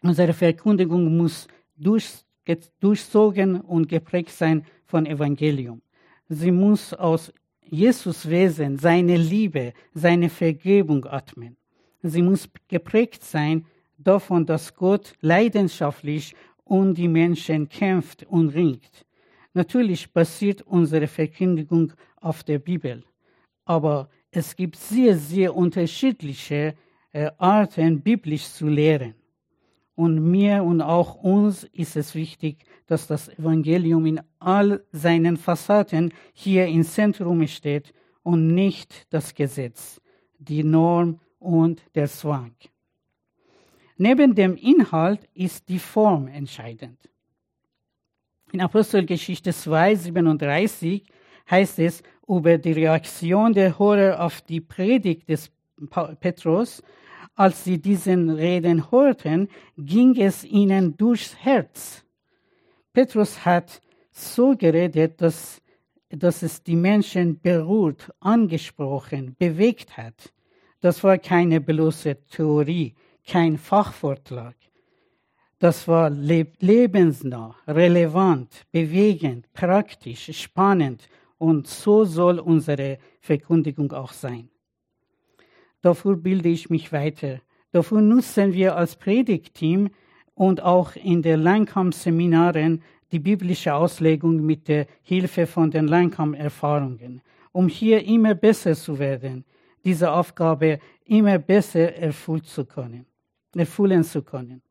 Unsere 0.00 0.32
Verkündigung 0.32 1.16
muss 1.16 1.48
durch, 1.76 2.24
durchzogen 2.78 3.60
und 3.62 3.88
geprägt 3.88 4.30
sein 4.30 4.64
von 4.86 5.06
Evangelium. 5.06 5.82
Sie 6.28 6.52
muss 6.52 6.92
aus 6.92 7.32
Jesus 7.70 8.28
Wesen, 8.28 8.78
seine 8.78 9.16
Liebe, 9.16 9.72
seine 9.94 10.28
Vergebung 10.28 11.04
atmen. 11.04 11.56
Sie 12.02 12.22
muss 12.22 12.48
geprägt 12.68 13.24
sein 13.24 13.66
davon, 13.98 14.46
dass 14.46 14.74
Gott 14.74 15.14
leidenschaftlich 15.20 16.34
um 16.64 16.94
die 16.94 17.08
Menschen 17.08 17.68
kämpft 17.68 18.24
und 18.24 18.50
ringt. 18.50 19.06
Natürlich 19.54 20.12
basiert 20.12 20.62
unsere 20.62 21.06
Verkündigung 21.06 21.92
auf 22.20 22.44
der 22.44 22.58
Bibel, 22.58 23.04
aber 23.64 24.08
es 24.30 24.54
gibt 24.54 24.76
sehr, 24.76 25.16
sehr 25.16 25.56
unterschiedliche 25.56 26.74
äh, 27.12 27.30
Arten, 27.38 28.00
biblisch 28.02 28.48
zu 28.50 28.68
lehren. 28.68 29.14
Und 29.98 30.30
mir 30.30 30.62
und 30.62 30.80
auch 30.80 31.16
uns 31.16 31.64
ist 31.72 31.96
es 31.96 32.14
wichtig, 32.14 32.64
dass 32.86 33.08
das 33.08 33.30
Evangelium 33.30 34.06
in 34.06 34.20
all 34.38 34.84
seinen 34.92 35.36
Fassaden 35.36 36.14
hier 36.32 36.68
im 36.68 36.84
Zentrum 36.84 37.44
steht 37.48 37.92
und 38.22 38.54
nicht 38.54 39.12
das 39.12 39.34
Gesetz, 39.34 40.00
die 40.38 40.62
Norm 40.62 41.18
und 41.40 41.82
der 41.96 42.06
Zwang. 42.06 42.54
Neben 43.96 44.36
dem 44.36 44.54
Inhalt 44.54 45.28
ist 45.34 45.68
die 45.68 45.80
Form 45.80 46.28
entscheidend. 46.28 47.10
In 48.52 48.60
Apostelgeschichte 48.60 49.52
2, 49.52 49.96
37 49.96 51.02
heißt 51.50 51.80
es 51.80 52.04
über 52.28 52.56
die 52.56 52.70
Reaktion 52.70 53.52
der 53.52 53.76
Hörer 53.76 54.24
auf 54.24 54.42
die 54.42 54.60
Predigt 54.60 55.28
des 55.28 55.50
Petrus, 56.20 56.84
als 57.38 57.62
sie 57.62 57.78
diesen 57.78 58.30
Reden 58.30 58.90
hörten, 58.90 59.48
ging 59.76 60.20
es 60.20 60.42
ihnen 60.42 60.96
durchs 60.96 61.36
Herz. 61.36 62.04
Petrus 62.92 63.44
hat 63.44 63.80
so 64.10 64.56
geredet, 64.56 65.20
dass, 65.20 65.62
dass 66.08 66.42
es 66.42 66.64
die 66.64 66.74
Menschen 66.74 67.40
berührt, 67.40 68.12
angesprochen, 68.18 69.36
bewegt 69.38 69.96
hat. 69.96 70.32
Das 70.80 71.04
war 71.04 71.16
keine 71.18 71.60
bloße 71.60 72.16
Theorie, 72.28 72.96
kein 73.24 73.56
Fachvortrag. 73.56 74.56
Das 75.60 75.86
war 75.86 76.10
lebensnah, 76.10 77.54
relevant, 77.68 78.66
bewegend, 78.72 79.52
praktisch, 79.52 80.28
spannend 80.36 81.08
und 81.38 81.68
so 81.68 82.04
soll 82.04 82.40
unsere 82.40 82.98
Verkündigung 83.20 83.92
auch 83.92 84.12
sein. 84.12 84.50
Dafür 85.82 86.16
bilde 86.16 86.48
ich 86.48 86.70
mich 86.70 86.92
weiter. 86.92 87.40
Dafür 87.72 88.00
nutzen 88.00 88.52
wir 88.52 88.76
als 88.76 88.96
Predigtteam 88.96 89.90
und 90.34 90.62
auch 90.62 90.96
in 90.96 91.22
den 91.22 91.40
Langkamp-Seminaren 91.40 92.82
die 93.12 93.18
biblische 93.18 93.74
Auslegung 93.74 94.44
mit 94.44 94.68
der 94.68 94.86
Hilfe 95.02 95.46
von 95.46 95.70
den 95.70 95.88
Langkamp-Erfahrungen, 95.88 97.22
um 97.52 97.68
hier 97.68 98.04
immer 98.04 98.34
besser 98.34 98.74
zu 98.74 98.98
werden, 98.98 99.44
diese 99.84 100.10
Aufgabe 100.12 100.80
immer 101.04 101.38
besser 101.38 101.94
erfüllen 101.94 102.44
zu 102.44 102.64
können. 102.64 103.06
Erfüllen 103.54 104.04
zu 104.04 104.22
können. 104.22 104.62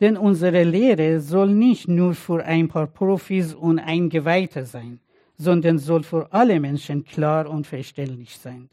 Denn 0.00 0.16
unsere 0.16 0.62
Lehre 0.64 1.20
soll 1.20 1.50
nicht 1.50 1.88
nur 1.88 2.14
für 2.14 2.44
ein 2.44 2.68
paar 2.68 2.86
Profis 2.86 3.54
und 3.54 3.78
Eingeweihte 3.78 4.64
sein, 4.64 5.00
sondern 5.36 5.78
soll 5.78 6.02
für 6.02 6.32
alle 6.32 6.58
Menschen 6.60 7.04
klar 7.04 7.48
und 7.48 7.66
verständlich 7.66 8.36
sein. 8.36 8.70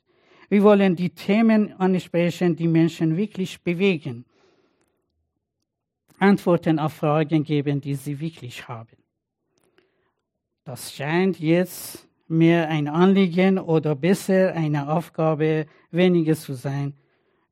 Wir 0.49 0.63
wollen 0.63 0.95
die 0.95 1.09
Themen 1.09 1.73
ansprechen, 1.79 2.55
die 2.55 2.67
Menschen 2.67 3.17
wirklich 3.17 3.61
bewegen 3.61 4.25
Antworten 6.19 6.79
auf 6.79 6.93
Fragen 6.93 7.43
geben, 7.43 7.79
die 7.79 7.95
sie 7.95 8.19
wirklich 8.19 8.67
haben. 8.67 8.97
Das 10.63 10.93
scheint 10.93 11.39
jetzt 11.39 12.07
mehr 12.27 12.67
ein 12.69 12.87
Anliegen 12.87 13.59
oder 13.59 13.95
besser 13.95 14.53
eine 14.53 14.91
Aufgabe 14.91 15.67
weniger 15.91 16.35
zu 16.35 16.53
sein. 16.53 16.93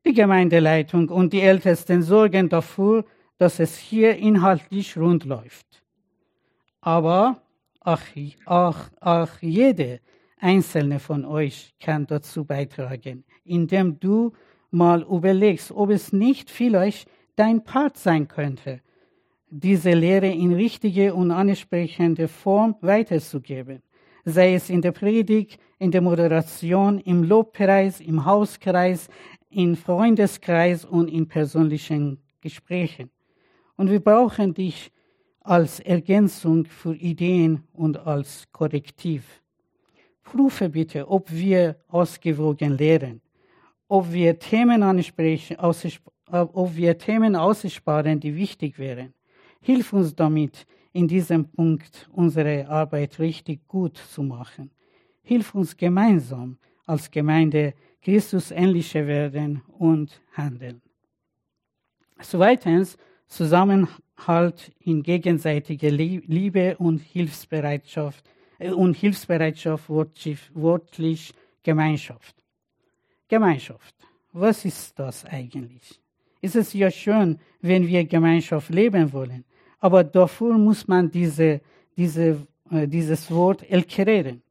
Die 0.04 0.12
Gemeindeleitung 0.12 1.08
und 1.08 1.32
die 1.32 1.40
Ältesten 1.40 2.02
sorgen 2.02 2.48
dafür, 2.48 3.04
dass 3.38 3.60
es 3.60 3.76
hier 3.76 4.16
inhaltlich 4.16 4.96
rund 4.96 5.24
läuft. 5.24 5.82
Aber 6.80 7.40
auch, 7.80 8.00
auch, 8.44 8.76
auch 9.00 9.30
jede 9.40 10.00
einzelne 10.46 11.00
von 11.00 11.24
euch 11.24 11.74
kann 11.80 12.06
dazu 12.06 12.44
beitragen, 12.44 13.24
indem 13.44 13.98
du 13.98 14.32
mal 14.70 15.02
überlegst, 15.02 15.72
ob 15.72 15.90
es 15.90 16.12
nicht 16.12 16.50
vielleicht 16.50 17.10
dein 17.34 17.64
Part 17.64 17.96
sein 17.96 18.28
könnte, 18.28 18.80
diese 19.50 19.90
Lehre 19.90 20.30
in 20.30 20.52
richtige 20.54 21.14
und 21.14 21.32
ansprechende 21.32 22.28
Form 22.28 22.76
weiterzugeben, 22.80 23.82
sei 24.24 24.54
es 24.54 24.70
in 24.70 24.82
der 24.82 24.92
Predigt, 24.92 25.58
in 25.80 25.90
der 25.90 26.00
Moderation, 26.00 27.00
im 27.00 27.24
Lobpreis, 27.24 28.00
im 28.00 28.24
Hauskreis, 28.24 29.08
in 29.50 29.74
Freundeskreis 29.74 30.84
und 30.84 31.08
in 31.08 31.26
persönlichen 31.26 32.20
Gesprächen. 32.40 33.10
Und 33.76 33.90
wir 33.90 34.00
brauchen 34.00 34.54
dich 34.54 34.92
als 35.40 35.80
Ergänzung 35.80 36.66
für 36.66 36.94
Ideen 36.94 37.64
und 37.72 37.96
als 37.98 38.46
Korrektiv. 38.52 39.42
Prüfe 40.26 40.68
bitte, 40.68 41.08
ob 41.08 41.30
wir 41.30 41.76
ausgewogen 41.88 42.76
lehren, 42.76 43.20
ob 43.86 44.12
wir 44.12 44.36
Themen 44.38 44.82
ansprechen, 44.82 45.56
ob 45.58 46.76
wir 46.76 46.98
Themen 46.98 47.36
aussparen, 47.36 48.18
die 48.18 48.34
wichtig 48.34 48.76
wären. 48.76 49.14
Hilf 49.60 49.92
uns 49.92 50.14
damit, 50.14 50.66
in 50.92 51.06
diesem 51.06 51.44
Punkt 51.44 52.08
unsere 52.12 52.66
Arbeit 52.68 53.18
richtig 53.20 53.68
gut 53.68 53.98
zu 53.98 54.22
machen. 54.22 54.70
Hilf 55.22 55.54
uns 55.54 55.76
gemeinsam 55.76 56.58
als 56.86 57.10
Gemeinde 57.10 57.74
Christus 58.02 58.50
ähnlicher 58.50 59.06
werden 59.06 59.62
und 59.78 60.20
handeln. 60.32 60.82
Zweitens, 62.20 62.96
Zusammenhalt 63.26 64.72
in 64.80 65.02
gegenseitiger 65.02 65.90
Liebe 65.90 66.76
und 66.78 67.00
Hilfsbereitschaft 67.00 68.26
äh, 68.26 68.35
und 68.58 68.96
Hilfsbereitschaft 68.96 69.88
wortlich 69.88 71.32
Gemeinschaft. 71.62 72.34
Gemeinschaft. 73.28 73.94
Was 74.32 74.64
ist 74.64 74.98
das 74.98 75.24
eigentlich? 75.24 76.00
Es 76.40 76.54
ist 76.54 76.74
ja 76.74 76.90
schön, 76.90 77.38
wenn 77.60 77.86
wir 77.86 78.04
Gemeinschaft 78.04 78.70
leben 78.70 79.12
wollen, 79.12 79.44
aber 79.80 80.04
dafür 80.04 80.56
muss 80.58 80.86
man 80.86 81.10
diese, 81.10 81.60
diese, 81.96 82.46
äh, 82.70 82.86
dieses 82.86 83.30
Wort 83.30 83.62
erklären. 83.68 84.42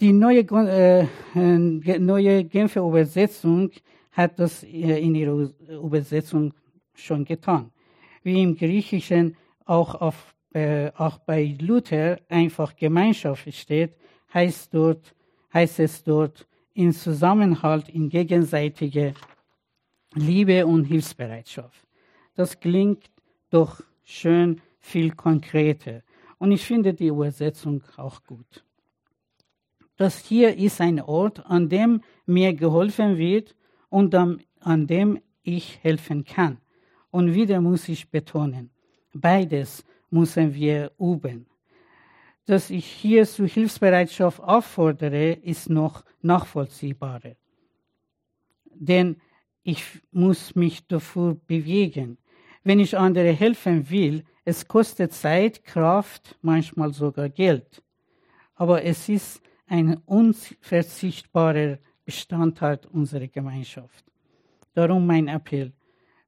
Die 0.00 0.12
neue, 0.12 0.40
äh, 0.40 1.06
äh, 1.34 1.98
neue 1.98 2.44
Genfer 2.44 2.80
Übersetzung 2.80 3.70
hat 4.12 4.38
das 4.38 4.62
äh, 4.62 4.98
in 4.98 5.14
ihrer 5.14 5.50
Übersetzung 5.68 6.54
schon 6.94 7.24
getan. 7.24 7.70
Wie 8.22 8.42
im 8.42 8.56
Griechischen 8.56 9.36
auch, 9.66 9.94
auf, 9.94 10.34
äh, 10.52 10.90
auch 10.96 11.18
bei 11.18 11.56
Luther 11.60 12.20
einfach 12.28 12.74
Gemeinschaft 12.76 13.52
steht, 13.54 13.94
heißt, 14.32 14.74
dort, 14.74 15.14
heißt 15.52 15.80
es 15.80 16.02
dort 16.04 16.46
in 16.74 16.92
Zusammenhalt, 16.92 17.88
in 17.88 18.08
gegenseitige 18.08 19.14
Liebe 20.14 20.66
und 20.66 20.84
Hilfsbereitschaft. 20.84 21.86
Das 22.34 22.58
klingt 22.58 23.10
doch 23.50 23.80
schön 24.04 24.60
viel 24.78 25.12
konkreter. 25.12 26.02
Und 26.38 26.52
ich 26.52 26.64
finde 26.64 26.94
die 26.94 27.08
Übersetzung 27.08 27.82
auch 27.96 28.22
gut. 28.24 28.64
Das 29.96 30.18
hier 30.18 30.56
ist 30.56 30.80
ein 30.80 31.00
Ort, 31.00 31.44
an 31.46 31.68
dem 31.68 32.00
mir 32.24 32.54
geholfen 32.54 33.18
wird 33.18 33.54
und 33.90 34.14
an 34.14 34.86
dem 34.86 35.20
ich 35.42 35.78
helfen 35.82 36.24
kann. 36.24 36.58
Und 37.10 37.34
wieder 37.34 37.60
muss 37.60 37.88
ich 37.88 38.10
betonen, 38.10 38.70
beides 39.12 39.84
müssen 40.10 40.54
wir 40.54 40.92
üben. 40.98 41.46
Dass 42.46 42.70
ich 42.70 42.86
hier 42.86 43.26
zu 43.26 43.46
Hilfsbereitschaft 43.46 44.40
auffordere, 44.40 45.32
ist 45.32 45.70
noch 45.70 46.04
nachvollziehbarer. 46.22 47.36
Denn 48.74 49.16
ich 49.62 49.84
muss 50.10 50.54
mich 50.54 50.86
dafür 50.86 51.34
bewegen. 51.46 52.18
Wenn 52.64 52.80
ich 52.80 52.96
andere 52.96 53.32
helfen 53.32 53.88
will, 53.90 54.24
es 54.44 54.66
kostet 54.66 55.12
Zeit, 55.12 55.64
Kraft, 55.64 56.36
manchmal 56.42 56.92
sogar 56.92 57.28
Geld. 57.28 57.82
Aber 58.54 58.82
es 58.82 59.08
ist 59.08 59.42
ein 59.66 59.98
unverzichtbarer 60.06 61.78
Bestandteil 62.04 62.80
unserer 62.92 63.28
Gemeinschaft. 63.28 64.04
Darum 64.74 65.06
mein 65.06 65.28
Appell. 65.28 65.72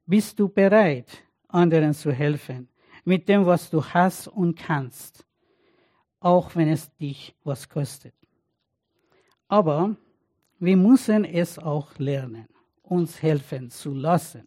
Bist 0.06 0.38
du 0.38 0.48
bereit, 0.48 1.24
anderen 1.48 1.94
zu 1.94 2.12
helfen, 2.12 2.68
mit 3.04 3.28
dem, 3.28 3.46
was 3.46 3.70
du 3.70 3.84
hast 3.84 4.28
und 4.28 4.56
kannst, 4.56 5.24
auch 6.20 6.54
wenn 6.54 6.68
es 6.68 6.94
dich 6.96 7.34
was 7.44 7.68
kostet? 7.68 8.14
Aber 9.48 9.96
wir 10.58 10.76
müssen 10.76 11.24
es 11.24 11.58
auch 11.58 11.98
lernen, 11.98 12.48
uns 12.82 13.22
helfen 13.22 13.70
zu 13.70 13.92
lassen. 13.92 14.46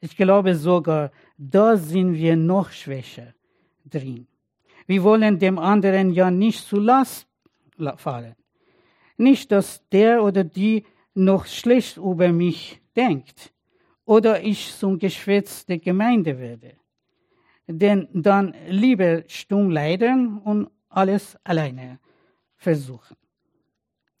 Ich 0.00 0.16
glaube 0.16 0.54
sogar, 0.54 1.10
da 1.36 1.76
sind 1.76 2.14
wir 2.14 2.36
noch 2.36 2.70
schwächer 2.70 3.34
drin. 3.84 4.26
Wir 4.86 5.02
wollen 5.02 5.38
dem 5.38 5.58
anderen 5.58 6.10
ja 6.12 6.30
nicht 6.30 6.66
zu 6.66 6.76
Last 6.76 7.26
fallen. 7.96 8.34
Nicht, 9.16 9.52
dass 9.52 9.86
der 9.90 10.22
oder 10.22 10.44
die 10.44 10.84
noch 11.14 11.46
schlecht 11.46 11.96
über 11.96 12.32
mich 12.32 12.80
denkt 12.96 13.52
oder 14.04 14.42
ich 14.42 14.74
zum 14.74 14.98
Geschwätz 14.98 15.66
der 15.66 15.78
Gemeinde 15.78 16.38
werde. 16.38 16.79
Denn 17.72 18.08
dann 18.12 18.54
lieber 18.68 19.22
stumm 19.28 19.70
leiden 19.70 20.38
und 20.38 20.68
alles 20.88 21.36
alleine 21.44 22.00
versuchen. 22.56 23.16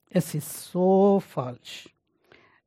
Es 0.08 0.34
ist 0.34 0.70
so 0.70 1.20
falsch. 1.20 1.88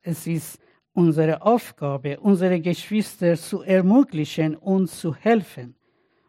Es 0.02 0.28
ist 0.28 0.60
unsere 0.92 1.42
Aufgabe, 1.42 2.20
unsere 2.20 2.60
Geschwister 2.60 3.38
zu 3.38 3.62
ermöglichen 3.62 4.58
und 4.58 4.90
zu 4.90 5.16
helfen. 5.16 5.76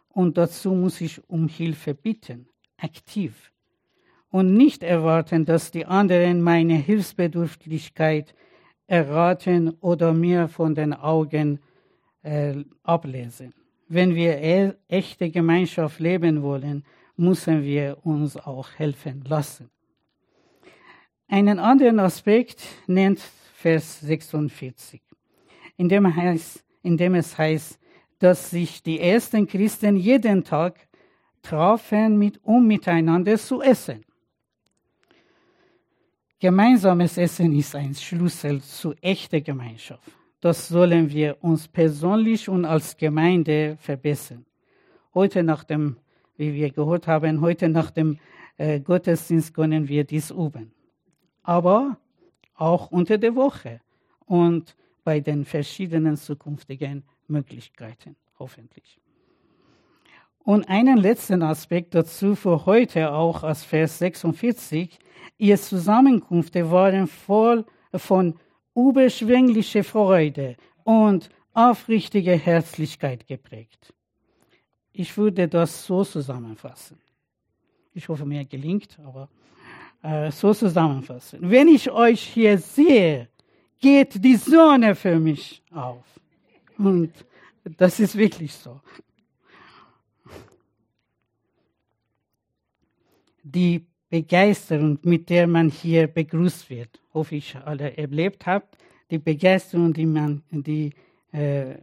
Und 0.08 0.38
dazu 0.38 0.72
muss 0.72 1.00
ich 1.00 1.20
um 1.28 1.48
Hilfe 1.48 1.94
bitten, 1.94 2.48
aktiv 2.76 3.52
und 4.30 4.54
nicht 4.54 4.84
erwarten, 4.84 5.44
dass 5.44 5.72
die 5.72 5.84
anderen 5.84 6.40
meine 6.40 6.74
Hilfsbedürftigkeit 6.74 8.34
erraten 8.86 9.70
oder 9.80 10.12
mir 10.12 10.46
von 10.46 10.76
den 10.76 10.92
Augen 10.92 11.58
äh, 12.22 12.64
ablesen. 12.84 13.52
Wenn 13.94 14.16
wir 14.16 14.38
e 14.40 14.72
echte 14.88 15.30
Gemeinschaft 15.30 16.00
leben 16.00 16.42
wollen, 16.42 16.85
müssen 17.16 17.62
wir 17.62 17.96
uns 18.02 18.37
auch 18.37 18.68
helfen 18.76 19.22
lassen. 19.22 19.70
Einen 21.28 21.61
anderen 21.61 22.00
Aspekt 22.00 22.61
nennt 22.88 23.20
Vers 23.20 24.00
46, 24.00 25.00
in 25.76 25.88
dem, 25.88 26.12
heißt, 26.12 26.64
in 26.83 26.96
dem 26.96 27.14
es 27.14 27.38
heißt, 27.38 27.78
dass 28.18 28.50
sich 28.50 28.83
die 28.83 28.98
ersten 28.98 29.46
Christen 29.46 29.96
jeden 29.96 30.42
Tag 30.42 30.88
trafen, 31.40 32.18
mit, 32.18 32.40
um 32.42 32.66
miteinander 32.66 33.38
zu 33.38 33.62
essen. 33.62 34.04
Gemeinsames 36.40 37.16
Essen 37.16 37.52
ist 37.57 37.76
ein 37.76 37.94
Schlüssel 37.94 38.61
zu 38.61 38.92
echter 38.94 39.40
Gemeinschaft. 39.40 40.23
Das 40.44 40.68
sollen 40.68 41.11
wir 41.11 41.38
uns 41.42 41.66
persönlich 41.66 42.50
und 42.50 42.66
als 42.66 42.98
Gemeinde 42.98 43.78
verbessern. 43.80 44.44
Heute 45.14 45.42
nach 45.42 45.64
dem, 45.64 45.96
wie 46.37 46.52
wir 46.52 46.68
gehört 46.68 47.07
haben, 47.07 47.40
heute 47.40 47.70
nach 47.70 47.90
dem 47.90 48.18
äh, 48.59 48.78
Gottesdienst 48.78 49.54
können 49.54 49.88
wir 49.88 50.04
dies 50.04 50.30
üben. 50.30 50.70
Aber 51.42 51.96
auch 52.57 52.90
unter 52.90 53.16
der 53.16 53.35
Woche 53.35 53.80
und 54.26 54.76
bei 55.02 55.20
den 55.20 55.46
verschiedenen 55.46 56.18
zukünftigen 56.18 57.04
Möglichkeiten, 57.26 58.14
hoffentlich. 58.38 59.00
Und 60.40 60.68
einen 60.68 60.98
letzten 60.98 61.42
Aspekt 61.42 61.94
dazu 61.94 62.37
für 62.37 62.66
heute 62.66 63.14
auch 63.14 63.44
aus 63.44 63.64
Vers 63.64 63.98
46. 63.98 64.98
Ihre 65.38 65.59
Zusammenkünfte 65.59 66.70
waren 66.70 67.07
voll 67.07 67.64
von 67.94 68.35
überschwänglicher 68.74 69.84
Freude 69.84 70.56
und 70.84 71.28
aufrichtiger 71.52 72.37
Herzlichkeit 72.37 73.26
geprägt. 73.26 73.92
Ich 74.92 75.16
würde 75.16 75.48
das 75.48 75.87
so 75.87 76.04
zusammenfassen. 76.04 76.98
Ich 77.94 78.08
hoffe, 78.08 78.24
mir 78.24 78.44
gelingt, 78.44 78.98
aber 79.04 79.28
äh, 80.02 80.30
so 80.30 80.52
zusammenfassen. 80.52 81.38
Wenn 81.42 81.68
ich 81.68 81.90
euch 81.90 82.20
hier 82.20 82.58
sehe, 82.58 83.28
geht 83.80 84.22
die 84.24 84.37
Sonne 84.37 84.94
für 84.94 85.18
mich 85.18 85.62
auf. 85.72 86.04
Und 86.76 87.12
das 87.76 88.00
ist 88.00 88.16
wirklich 88.16 88.52
so. 88.52 88.80
die 93.44 93.87
Begeisterung, 94.14 95.00
mit 95.03 95.29
der 95.29 95.48
man 95.48 95.68
hier 95.68 96.07
begrüßt 96.07 96.70
wird, 96.70 97.00
hoffe 97.12 97.35
ich 97.35 97.57
alle 97.57 97.96
erlebt 97.96 98.46
habt, 98.46 98.79
die 99.11 99.18
Begeisterung, 99.18 99.92
die 99.92 100.07
man, 100.07 100.44
die, 100.53 100.92
äh, 101.33 101.79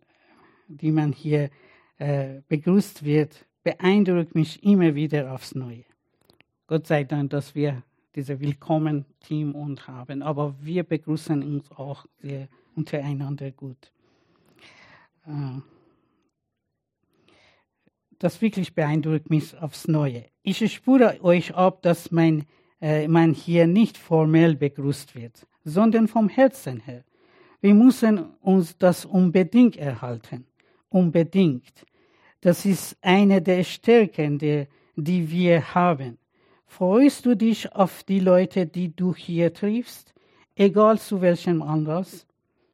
die 0.69 0.93
man 0.93 1.11
hier 1.11 1.49
äh, 1.97 2.39
begrüßt 2.47 3.03
wird, 3.03 3.45
beeindruckt 3.63 4.33
mich 4.33 4.63
immer 4.63 4.95
wieder 4.95 5.33
aufs 5.33 5.55
Neue. 5.55 5.83
Gott 6.67 6.87
sei 6.87 7.03
Dank, 7.03 7.31
dass 7.31 7.53
wir 7.53 7.83
dieses 8.15 8.39
Willkommen-Team 8.39 9.53
und 9.53 9.85
haben, 9.89 10.21
aber 10.21 10.55
wir 10.61 10.83
begrüßen 10.83 11.43
uns 11.43 11.69
auch 11.71 12.05
sehr 12.21 12.47
untereinander 12.77 13.51
gut. 13.51 13.91
Äh, 15.27 15.59
das 18.19 18.41
wirklich 18.41 18.73
beeindruckt 18.73 19.29
mich 19.29 19.53
aufs 19.57 19.89
Neue. 19.89 20.30
Ich 20.43 20.73
spüre 20.73 21.23
euch 21.23 21.53
ab, 21.53 21.81
dass 21.83 22.11
mein, 22.11 22.45
äh, 22.81 23.07
man 23.07 23.33
hier 23.33 23.67
nicht 23.67 23.97
formell 23.97 24.55
begrüßt 24.55 25.15
wird, 25.15 25.47
sondern 25.63 26.07
vom 26.07 26.29
Herzen 26.29 26.79
her. 26.79 27.03
Wir 27.61 27.75
müssen 27.75 28.25
uns 28.41 28.75
das 28.77 29.05
unbedingt 29.05 29.77
erhalten. 29.77 30.45
Unbedingt. 30.89 31.85
Das 32.41 32.65
ist 32.65 32.97
eine 33.01 33.39
der 33.41 33.63
Stärken, 33.63 34.39
die, 34.39 34.67
die 34.95 35.29
wir 35.29 35.75
haben. 35.75 36.17
Freust 36.65 37.25
du 37.27 37.35
dich 37.35 37.71
auf 37.73 38.03
die 38.03 38.19
Leute, 38.19 38.65
die 38.65 38.95
du 38.95 39.13
hier 39.13 39.53
triffst, 39.53 40.13
egal 40.55 40.97
zu 40.99 41.21
welchem 41.21 41.61
Anlass? 41.61 42.25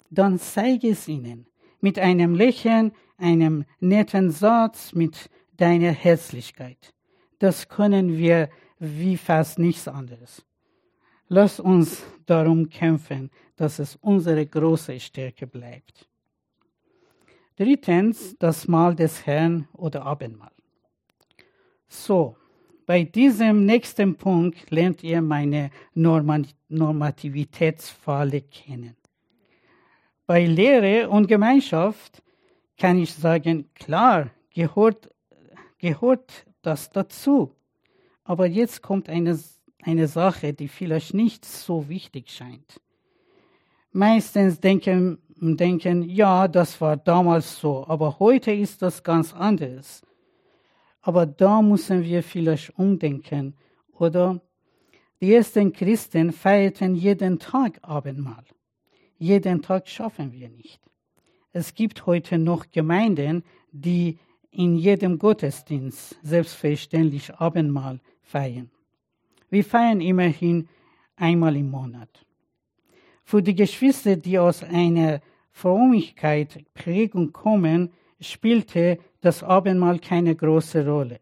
Dann 0.09 0.39
zeige 0.39 0.89
es 0.91 1.07
ihnen 1.09 1.47
mit 1.81 1.99
einem 1.99 2.33
Lächeln, 2.33 2.93
einem 3.17 3.65
netten 3.81 4.31
Satz, 4.31 4.93
mit 4.93 5.29
deiner 5.57 5.91
Herzlichkeit. 5.91 6.93
Das 7.39 7.69
können 7.69 8.17
wir 8.17 8.49
wie 8.79 9.17
fast 9.17 9.59
nichts 9.59 9.87
anderes. 9.87 10.43
Lass 11.29 11.59
uns 11.59 12.03
darum 12.25 12.69
kämpfen, 12.69 13.29
dass 13.55 13.77
es 13.79 13.95
unsere 13.97 14.45
große 14.45 14.99
Stärke 14.99 15.47
bleibt. 15.47 16.07
Drittens, 17.57 18.35
das 18.37 18.67
Mahl 18.67 18.95
des 18.95 19.25
Herrn 19.25 19.67
oder 19.73 20.05
Abendmahl. 20.05 20.51
So, 21.87 22.37
bei 22.85 23.03
diesem 23.03 23.65
nächsten 23.65 24.15
Punkt 24.15 24.69
lernt 24.71 25.03
ihr 25.03 25.21
meine 25.21 25.71
Normativitätsfalle 25.93 28.41
kennen. 28.41 28.95
Bei 30.25 30.45
Lehre 30.45 31.09
und 31.09 31.27
Gemeinschaft 31.27 32.23
kann 32.77 32.97
ich 32.99 33.13
sagen, 33.13 33.69
klar, 33.73 34.29
gehört, 34.53 35.09
gehört 35.79 36.46
das 36.61 36.89
dazu. 36.89 37.51
Aber 38.23 38.45
jetzt 38.45 38.81
kommt 38.81 39.09
eine, 39.09 39.39
eine 39.83 40.07
Sache, 40.07 40.53
die 40.53 40.67
vielleicht 40.67 41.13
nicht 41.13 41.45
so 41.45 41.87
wichtig 41.87 42.29
scheint. 42.29 42.81
Meistens 43.91 44.59
denken, 44.59 45.19
denken, 45.39 46.03
ja, 46.03 46.47
das 46.47 46.79
war 46.81 46.97
damals 46.97 47.59
so, 47.59 47.87
aber 47.87 48.19
heute 48.19 48.51
ist 48.51 48.81
das 48.81 49.03
ganz 49.03 49.33
anders. 49.33 50.01
Aber 51.01 51.25
da 51.25 51.61
müssen 51.61 52.03
wir 52.03 52.21
vielleicht 52.21 52.77
umdenken, 52.77 53.55
oder? 53.93 54.41
Die 55.21 55.33
ersten 55.33 55.73
Christen 55.73 56.31
feierten 56.31 56.93
jeden 56.93 57.39
Tag 57.39 57.79
Abendmahl. 57.81 58.43
Jeden 59.17 59.61
Tag 59.61 59.87
schaffen 59.87 60.31
wir 60.31 60.49
nicht. 60.49 60.79
Es 61.53 61.73
gibt 61.73 62.05
heute 62.05 62.37
noch 62.37 62.69
Gemeinden, 62.71 63.43
die 63.71 64.19
in 64.57 64.75
jedem 64.75 65.19
Gottesdienst 65.19 66.17
selbstverständlich 66.23 67.33
Abendmahl 67.35 67.99
feiern. 68.23 68.71
Wir 69.51 69.63
feiern 69.63 70.01
immerhin 70.01 70.67
einmal 71.15 71.55
im 71.55 71.69
Monat. 71.69 72.25
Für 73.23 73.43
die 73.43 73.53
Geschwister, 73.53 74.15
die 74.15 74.39
aus 74.39 74.63
einer 74.63 75.21
Frömmigkeit 75.51 76.65
Prägung 76.73 77.31
kommen, 77.31 77.91
spielte 78.19 78.97
das 79.21 79.43
Abendmahl 79.43 79.99
keine 79.99 80.35
große 80.35 80.87
Rolle. 80.87 81.19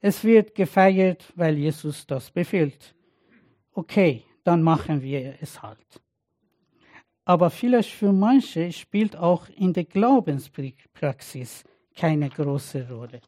Es 0.00 0.22
wird 0.22 0.54
gefeiert, 0.54 1.32
weil 1.34 1.58
Jesus 1.58 2.06
das 2.06 2.30
befiehlt. 2.30 2.94
Okay, 3.72 4.22
dann 4.44 4.62
machen 4.62 5.02
wir 5.02 5.34
es 5.40 5.60
halt. 5.60 6.00
Aber 7.24 7.50
vielleicht 7.50 7.90
für 7.90 8.12
manche 8.12 8.70
spielt 8.70 9.16
auch 9.16 9.48
in 9.48 9.72
der 9.72 9.84
Glaubenspraxis 9.84 11.64
keine 11.96 12.28
große 12.28 12.88
Rolle. 12.88 13.20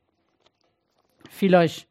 Vielleicht 1.30 1.88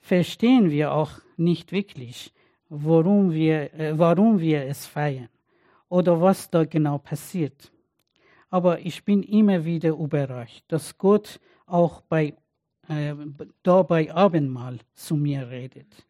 verstehen 0.00 0.70
wir 0.70 0.92
auch 0.92 1.10
nicht 1.36 1.72
wirklich, 1.72 2.32
warum 2.68 3.32
wir, 3.32 3.74
äh, 3.74 3.98
warum 3.98 4.40
wir 4.40 4.64
es 4.64 4.86
feiern 4.86 5.28
oder 5.88 6.20
was 6.20 6.48
da 6.50 6.64
genau 6.64 6.98
passiert. 6.98 7.72
Aber 8.48 8.80
ich 8.80 9.04
bin 9.04 9.22
immer 9.22 9.64
wieder 9.64 9.90
überrascht, 9.90 10.64
dass 10.68 10.96
Gott 10.96 11.40
auch 11.66 12.00
bei, 12.02 12.34
äh, 12.88 13.14
da 13.62 13.82
bei 13.82 14.12
Abendmahl 14.12 14.78
zu 14.94 15.16
mir 15.16 15.50
redet. 15.50 16.06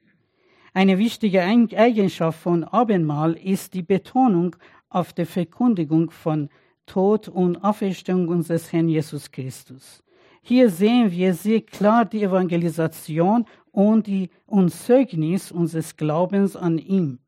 Eine 0.72 0.98
wichtige 0.98 1.42
Eigenschaft 1.42 2.40
von 2.40 2.64
Abendmahl 2.64 3.32
ist 3.32 3.74
die 3.74 3.82
Betonung 3.82 4.54
auf 4.88 5.12
der 5.12 5.26
Verkündigung 5.26 6.10
von 6.10 6.48
Tod 6.90 7.28
und 7.28 7.62
Auferstehung 7.62 8.26
unseres 8.26 8.72
Herrn 8.72 8.88
Jesus 8.88 9.30
Christus. 9.30 10.02
Hier 10.42 10.68
sehen 10.68 11.12
wir 11.12 11.34
sehr 11.34 11.60
klar 11.60 12.04
die 12.04 12.24
Evangelisation 12.24 13.46
und 13.70 14.08
die 14.08 14.28
und 14.46 14.70
Zeugnis 14.70 15.52
unseres 15.52 15.96
Glaubens 15.96 16.56
an 16.56 16.78
ihm. 16.78 17.20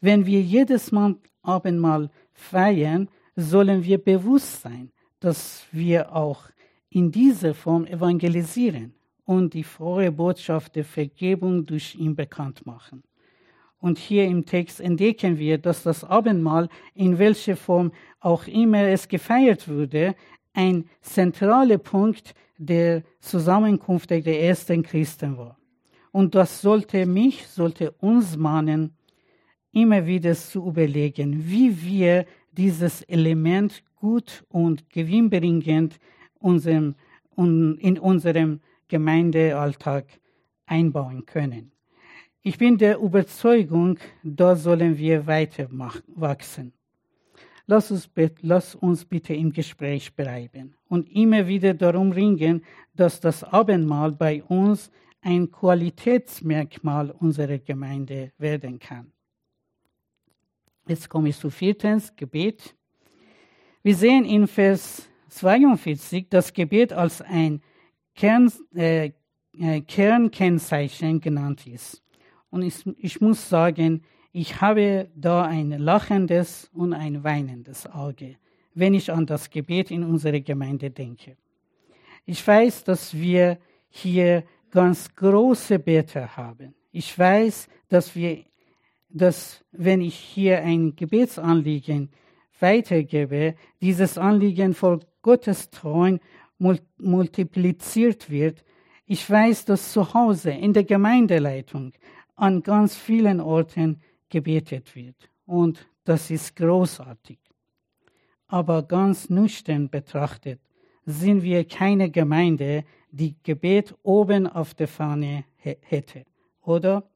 Wenn 0.00 0.26
wir 0.26 0.40
jedes 0.40 0.92
Mal 0.92 1.16
Abendmahl 1.42 2.08
feiern, 2.34 3.08
sollen 3.34 3.82
wir 3.82 3.98
bewusst 3.98 4.62
sein, 4.62 4.92
dass 5.18 5.66
wir 5.72 6.14
auch 6.14 6.42
in 6.88 7.10
dieser 7.10 7.52
Form 7.52 7.86
evangelisieren 7.86 8.94
und 9.24 9.54
die 9.54 9.64
frohe 9.64 10.12
Botschaft 10.12 10.76
der 10.76 10.84
Vergebung 10.84 11.66
durch 11.66 11.96
ihn 11.96 12.14
bekannt 12.14 12.64
machen. 12.64 13.02
Und 13.84 13.98
hier 13.98 14.24
im 14.24 14.46
Text 14.46 14.80
entdecken 14.80 15.38
wir, 15.38 15.58
dass 15.58 15.82
das 15.82 16.04
Abendmahl, 16.04 16.70
in 16.94 17.18
welcher 17.18 17.54
Form 17.54 17.92
auch 18.18 18.46
immer 18.46 18.88
es 18.88 19.08
gefeiert 19.08 19.68
wurde, 19.68 20.14
ein 20.54 20.88
zentraler 21.02 21.76
Punkt 21.76 22.34
der 22.56 23.02
Zusammenkunft 23.20 24.08
der 24.08 24.42
ersten 24.42 24.84
Christen 24.84 25.36
war. 25.36 25.58
Und 26.12 26.34
das 26.34 26.62
sollte 26.62 27.04
mich, 27.04 27.46
sollte 27.46 27.90
uns 28.00 28.38
mahnen, 28.38 28.96
immer 29.70 30.06
wieder 30.06 30.34
zu 30.34 30.66
überlegen, 30.66 31.46
wie 31.46 31.82
wir 31.82 32.24
dieses 32.52 33.02
Element 33.02 33.84
gut 33.96 34.46
und 34.48 34.88
gewinnbringend 34.88 35.98
unserem, 36.38 36.94
in 37.36 37.98
unserem 37.98 38.60
Gemeindealltag 38.88 40.06
einbauen 40.64 41.26
können. 41.26 41.73
Ich 42.46 42.58
bin 42.58 42.76
der 42.76 42.98
Überzeugung, 42.98 43.98
da 44.22 44.54
sollen 44.54 44.98
wir 44.98 45.26
weiter 45.26 45.66
wachsen. 45.70 46.74
Lass 47.66 47.90
uns, 47.90 48.10
lass 48.42 48.74
uns 48.74 49.06
bitte 49.06 49.32
im 49.32 49.50
Gespräch 49.50 50.14
bleiben 50.14 50.76
und 50.90 51.10
immer 51.10 51.46
wieder 51.46 51.72
darum 51.72 52.12
ringen, 52.12 52.62
dass 52.94 53.18
das 53.18 53.44
Abendmahl 53.44 54.12
bei 54.12 54.42
uns 54.42 54.90
ein 55.22 55.50
Qualitätsmerkmal 55.50 57.12
unserer 57.12 57.56
Gemeinde 57.56 58.32
werden 58.36 58.78
kann. 58.78 59.10
Jetzt 60.86 61.08
komme 61.08 61.30
ich 61.30 61.38
zu 61.38 61.48
viertens, 61.48 62.14
Gebet. 62.14 62.76
Wir 63.82 63.96
sehen 63.96 64.26
in 64.26 64.46
Vers 64.46 65.08
42 65.30 66.28
das 66.28 66.52
Gebet 66.52 66.92
als 66.92 67.22
ein 67.22 67.62
Kern, 68.14 68.52
äh, 68.74 69.12
äh, 69.58 69.80
Kernkennzeichen 69.80 71.22
genannt 71.22 71.66
ist. 71.66 72.03
Und 72.54 72.62
ich, 72.62 73.20
muss 73.20 73.48
sagen, 73.48 74.04
ich 74.30 74.60
habe 74.60 75.08
da 75.16 75.42
ein 75.42 75.72
lachendes 75.72 76.70
und 76.72 76.92
ein 76.92 77.24
weinendes 77.24 77.84
Auge, 77.88 78.36
wenn 78.74 78.94
ich 78.94 79.10
an 79.10 79.26
das 79.26 79.50
Gebet 79.50 79.90
in 79.90 80.04
unserer 80.04 80.38
Gemeinde 80.38 80.88
denke. 80.88 81.36
Ich 82.24 82.46
weiß, 82.46 82.84
dass 82.84 83.12
wir 83.12 83.58
hier 83.88 84.44
ganz 84.70 85.12
große 85.16 85.80
Beter 85.80 86.36
haben. 86.36 86.76
Ich 86.92 87.18
weiß, 87.18 87.66
dass 87.88 88.14
wir, 88.14 88.44
dass 89.08 89.64
wenn 89.72 90.00
ich 90.00 90.14
hier 90.14 90.60
ein 90.62 90.94
Gebetsanliegen 90.94 92.08
weitergebe, 92.60 93.56
dieses 93.80 94.16
Anliegen 94.16 94.74
vor 94.74 95.00
Gottes 95.22 95.70
Thron 95.70 96.20
multipliziert 96.98 98.30
wird. 98.30 98.64
Ich 99.06 99.28
weiß, 99.28 99.64
dass 99.64 99.90
zu 99.90 100.14
Hause 100.14 100.52
in 100.52 100.72
der 100.72 100.84
Gemeindeleitung 100.84 101.92
an 102.36 102.62
ganz 102.62 102.96
vielen 102.96 103.40
Orten 103.40 104.00
gebetet 104.28 104.94
wird. 104.94 105.30
Und 105.46 105.86
das 106.04 106.30
ist 106.30 106.56
großartig. 106.56 107.38
Aber 108.46 108.82
ganz 108.82 109.30
nüchtern 109.30 109.88
betrachtet 109.88 110.60
sind 111.06 111.42
wir 111.42 111.64
keine 111.66 112.10
Gemeinde, 112.10 112.84
die 113.10 113.36
Gebet 113.42 113.94
oben 114.02 114.46
auf 114.46 114.74
der 114.74 114.88
Fahne 114.88 115.44
hätte, 115.56 116.24
oder? 116.62 117.08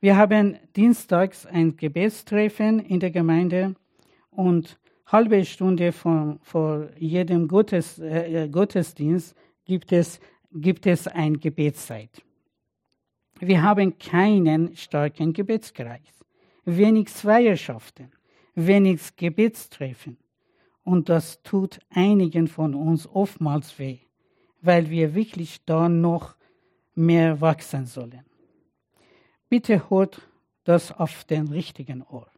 Wir 0.00 0.16
haben 0.16 0.58
dienstags 0.76 1.46
ein 1.46 1.76
Gebetstreffen 1.76 2.78
in 2.78 3.00
der 3.00 3.10
Gemeinde 3.10 3.74
und 4.30 4.78
halbe 5.06 5.44
Stunde 5.44 5.92
vor, 5.92 6.38
vor 6.42 6.88
jedem 6.98 7.48
Gottes, 7.48 7.98
äh, 7.98 8.48
Gottesdienst 8.50 9.34
gibt 9.64 9.92
es, 9.92 10.20
gibt 10.52 10.86
es 10.86 11.08
ein 11.08 11.40
Gebetszeit. 11.40 12.22
Wir 13.40 13.62
haben 13.62 13.98
keinen 13.98 14.76
starken 14.76 15.32
Gebetskreis, 15.32 16.24
wenig 16.64 17.08
Zweierschaften, 17.08 18.12
wenig 18.54 19.16
Gebetstreffen. 19.16 20.18
Und 20.84 21.08
das 21.08 21.42
tut 21.42 21.80
einigen 21.90 22.46
von 22.46 22.74
uns 22.74 23.06
oftmals 23.06 23.78
weh 23.78 23.98
weil 24.64 24.88
wir 24.88 25.14
wirklich 25.14 25.62
da 25.66 25.90
noch 25.90 26.36
mehr 26.94 27.40
wachsen 27.40 27.84
sollen. 27.84 28.24
Bitte 29.50 29.90
hört 29.90 30.22
das 30.64 30.90
auf 30.90 31.24
den 31.24 31.48
richtigen 31.48 32.02
Ohr. 32.02 32.30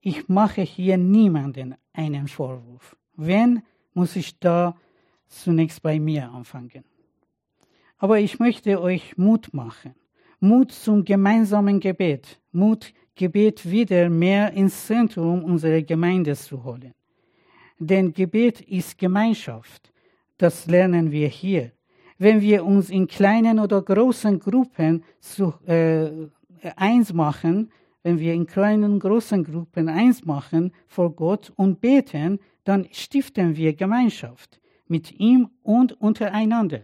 Ich 0.00 0.28
mache 0.28 0.62
hier 0.62 0.96
niemanden 0.96 1.76
einen 1.92 2.26
Vorwurf. 2.26 2.96
Wenn, 3.14 3.62
muss 3.94 4.16
ich 4.16 4.40
da 4.40 4.76
zunächst 5.28 5.82
bei 5.82 6.00
mir 6.00 6.32
anfangen. 6.32 6.84
Aber 7.96 8.18
ich 8.18 8.40
möchte 8.40 8.80
euch 8.80 9.16
Mut 9.16 9.54
machen. 9.54 9.94
Mut 10.44 10.72
zum 10.72 11.04
gemeinsamen 11.04 11.78
Gebet. 11.78 12.40
Mut, 12.50 12.92
Gebet 13.14 13.70
wieder 13.70 14.10
mehr 14.10 14.52
ins 14.52 14.86
Zentrum 14.86 15.44
unserer 15.44 15.82
Gemeinde 15.82 16.34
zu 16.34 16.64
holen. 16.64 16.92
Denn 17.78 18.12
Gebet 18.12 18.60
ist 18.60 18.98
Gemeinschaft. 18.98 19.92
Das 20.38 20.66
lernen 20.66 21.12
wir 21.12 21.28
hier. 21.28 21.70
Wenn 22.18 22.40
wir 22.40 22.64
uns 22.64 22.90
in 22.90 23.06
kleinen 23.06 23.60
oder 23.60 23.82
großen 23.82 24.40
Gruppen 24.40 25.04
zu, 25.20 25.54
äh, 25.64 26.10
eins 26.74 27.12
machen, 27.12 27.70
wenn 28.02 28.18
wir 28.18 28.34
in 28.34 28.46
kleinen, 28.46 28.98
großen 28.98 29.44
Gruppen 29.44 29.88
eins 29.88 30.24
machen 30.24 30.72
vor 30.88 31.14
Gott 31.14 31.52
und 31.54 31.80
beten, 31.80 32.40
dann 32.64 32.88
stiften 32.90 33.54
wir 33.54 33.74
Gemeinschaft 33.74 34.60
mit 34.88 35.20
ihm 35.20 35.50
und 35.62 36.00
untereinander. 36.00 36.80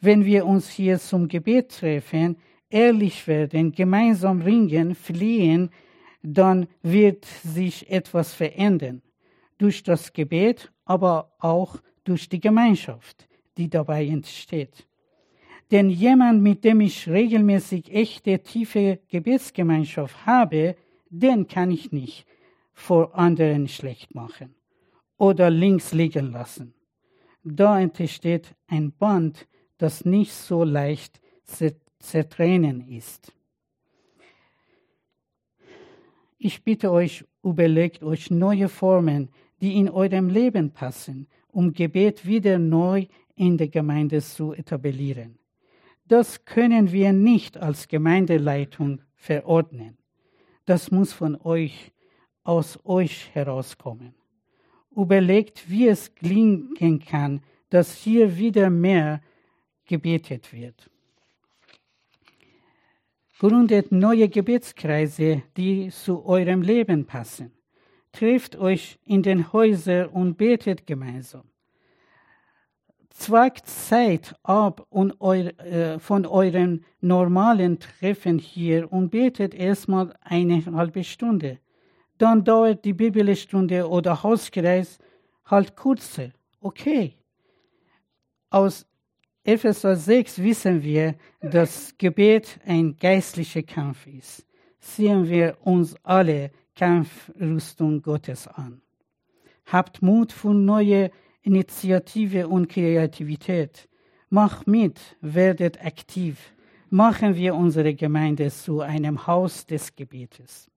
Wenn 0.00 0.24
wir 0.24 0.46
uns 0.46 0.70
hier 0.70 0.98
zum 0.98 1.28
Gebet 1.28 1.72
treffen, 1.78 2.36
ehrlich 2.70 3.26
werden, 3.26 3.72
gemeinsam 3.72 4.42
ringen, 4.42 4.94
fliehen, 4.94 5.70
dann 6.22 6.66
wird 6.82 7.24
sich 7.24 7.90
etwas 7.90 8.34
verändern. 8.34 9.02
Durch 9.58 9.82
das 9.82 10.12
Gebet, 10.12 10.72
aber 10.84 11.32
auch 11.38 11.80
durch 12.04 12.28
die 12.28 12.40
Gemeinschaft, 12.40 13.28
die 13.56 13.70
dabei 13.70 14.06
entsteht. 14.06 14.86
Denn 15.70 15.90
jemand, 15.90 16.42
mit 16.42 16.64
dem 16.64 16.80
ich 16.80 17.08
regelmäßig 17.08 17.92
echte, 17.92 18.40
tiefe 18.40 19.00
Gebetsgemeinschaft 19.08 20.26
habe, 20.26 20.76
den 21.10 21.48
kann 21.48 21.70
ich 21.70 21.90
nicht 21.92 22.26
vor 22.72 23.14
anderen 23.16 23.68
schlecht 23.68 24.14
machen 24.14 24.54
oder 25.16 25.50
links 25.50 25.92
liegen 25.92 26.30
lassen. 26.30 26.74
Da 27.42 27.80
entsteht 27.80 28.54
ein 28.66 28.92
Band, 28.92 29.48
das 29.78 30.04
nicht 30.04 30.32
so 30.32 30.62
leicht 30.62 31.20
zertrennen 32.06 32.88
ist. 32.88 33.32
Ich 36.38 36.62
bitte 36.62 36.90
euch, 36.92 37.24
überlegt 37.42 38.02
euch 38.02 38.30
neue 38.30 38.68
Formen, 38.68 39.30
die 39.60 39.76
in 39.76 39.88
eurem 39.88 40.28
Leben 40.28 40.70
passen, 40.70 41.26
um 41.48 41.72
Gebet 41.72 42.26
wieder 42.26 42.58
neu 42.58 43.06
in 43.34 43.56
der 43.56 43.68
Gemeinde 43.68 44.20
zu 44.20 44.52
etablieren. 44.52 45.38
Das 46.06 46.44
können 46.44 46.92
wir 46.92 47.12
nicht 47.12 47.56
als 47.56 47.88
Gemeindeleitung 47.88 49.00
verordnen. 49.14 49.98
Das 50.66 50.90
muss 50.90 51.12
von 51.12 51.36
euch, 51.42 51.92
aus 52.44 52.78
euch 52.84 53.34
herauskommen. 53.34 54.14
Überlegt, 54.94 55.68
wie 55.68 55.88
es 55.88 56.14
klingen 56.14 57.00
kann, 57.00 57.42
dass 57.70 57.94
hier 57.96 58.36
wieder 58.36 58.70
mehr 58.70 59.20
gebetet 59.84 60.52
wird. 60.52 60.90
Gründet 63.38 63.92
neue 63.92 64.28
Gebetskreise, 64.28 65.42
die 65.56 65.90
zu 65.90 66.24
eurem 66.24 66.62
Leben 66.62 67.04
passen. 67.04 67.52
Trefft 68.12 68.56
euch 68.56 68.98
in 69.04 69.22
den 69.22 69.52
Häusern 69.52 70.08
und 70.08 70.36
betet 70.36 70.86
gemeinsam 70.86 71.44
zwagt 73.16 73.66
Zeit 73.66 74.34
ab 74.42 74.86
und 74.90 75.20
eu, 75.20 75.32
äh, 75.32 75.98
von 75.98 76.26
euren 76.26 76.84
normalen 77.00 77.78
Treffen 77.78 78.38
hier 78.38 78.92
und 78.92 79.10
betet 79.10 79.54
erstmal 79.54 80.12
eine 80.20 80.64
halbe 80.66 81.02
Stunde. 81.02 81.58
Dann 82.18 82.44
dauert 82.44 82.84
die 82.84 82.92
Bibelstunde 82.92 83.88
oder 83.88 84.22
Hauskreis 84.22 84.98
halt 85.46 85.76
kürzer. 85.76 86.30
Okay. 86.60 87.14
Aus 88.50 88.86
Epheser 89.46 89.94
6 89.94 90.42
wissen 90.42 90.82
wir, 90.82 91.14
dass 91.40 91.96
Gebet 91.98 92.58
ein 92.66 92.96
geistlicher 92.96 93.62
Kampf 93.62 94.04
ist. 94.08 94.44
Sehen 94.80 95.28
wir 95.28 95.56
uns 95.62 95.94
alle 96.02 96.50
Kampfrüstung 96.74 98.02
Gottes 98.02 98.48
an. 98.48 98.82
Habt 99.66 100.02
Mut 100.02 100.32
für 100.32 100.52
neue 100.52 101.12
Initiative 101.42 102.48
und 102.48 102.68
Kreativität. 102.68 103.88
Mach 104.30 104.66
mit, 104.66 104.98
werdet 105.20 105.80
aktiv. 105.84 106.52
Machen 106.90 107.36
wir 107.36 107.54
unsere 107.54 107.94
Gemeinde 107.94 108.50
zu 108.50 108.80
einem 108.80 109.28
Haus 109.28 109.64
des 109.64 109.94
Gebetes. 109.94 110.68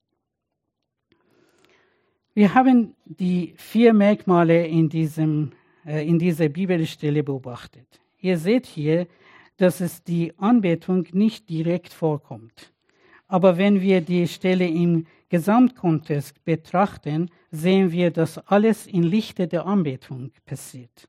Wir 2.36 2.54
haben 2.54 2.96
die 3.06 3.56
vier 3.58 3.96
Merkmale 3.96 4.68
in, 4.68 4.90
diesem, 4.90 5.54
äh, 5.88 6.08
in 6.08 6.20
dieser 6.20 6.50
Bibelstelle 6.50 7.24
beobachtet. 7.24 8.00
Ihr 8.22 8.38
seht 8.38 8.66
hier, 8.66 9.08
dass 9.58 9.82
es 9.82 10.04
die 10.04 10.34
Anbetung 10.38 11.08
nicht 11.12 11.50
direkt 11.50 11.94
vorkommt. 11.94 12.72
Aber 13.28 13.58
wenn 13.58 13.82
wir 13.82 14.02
die 14.02 14.28
Stelle 14.28 14.68
im 14.68 15.06
Gesamtkontext 15.30 16.44
betrachten, 16.44 17.30
sehen 17.52 17.92
wir, 17.92 18.10
dass 18.10 18.40
alles 18.48 18.88
in 18.88 19.04
Lichte 19.04 19.48
der 19.48 19.66
Anbetung 19.66 20.32
passiert. 20.46 21.08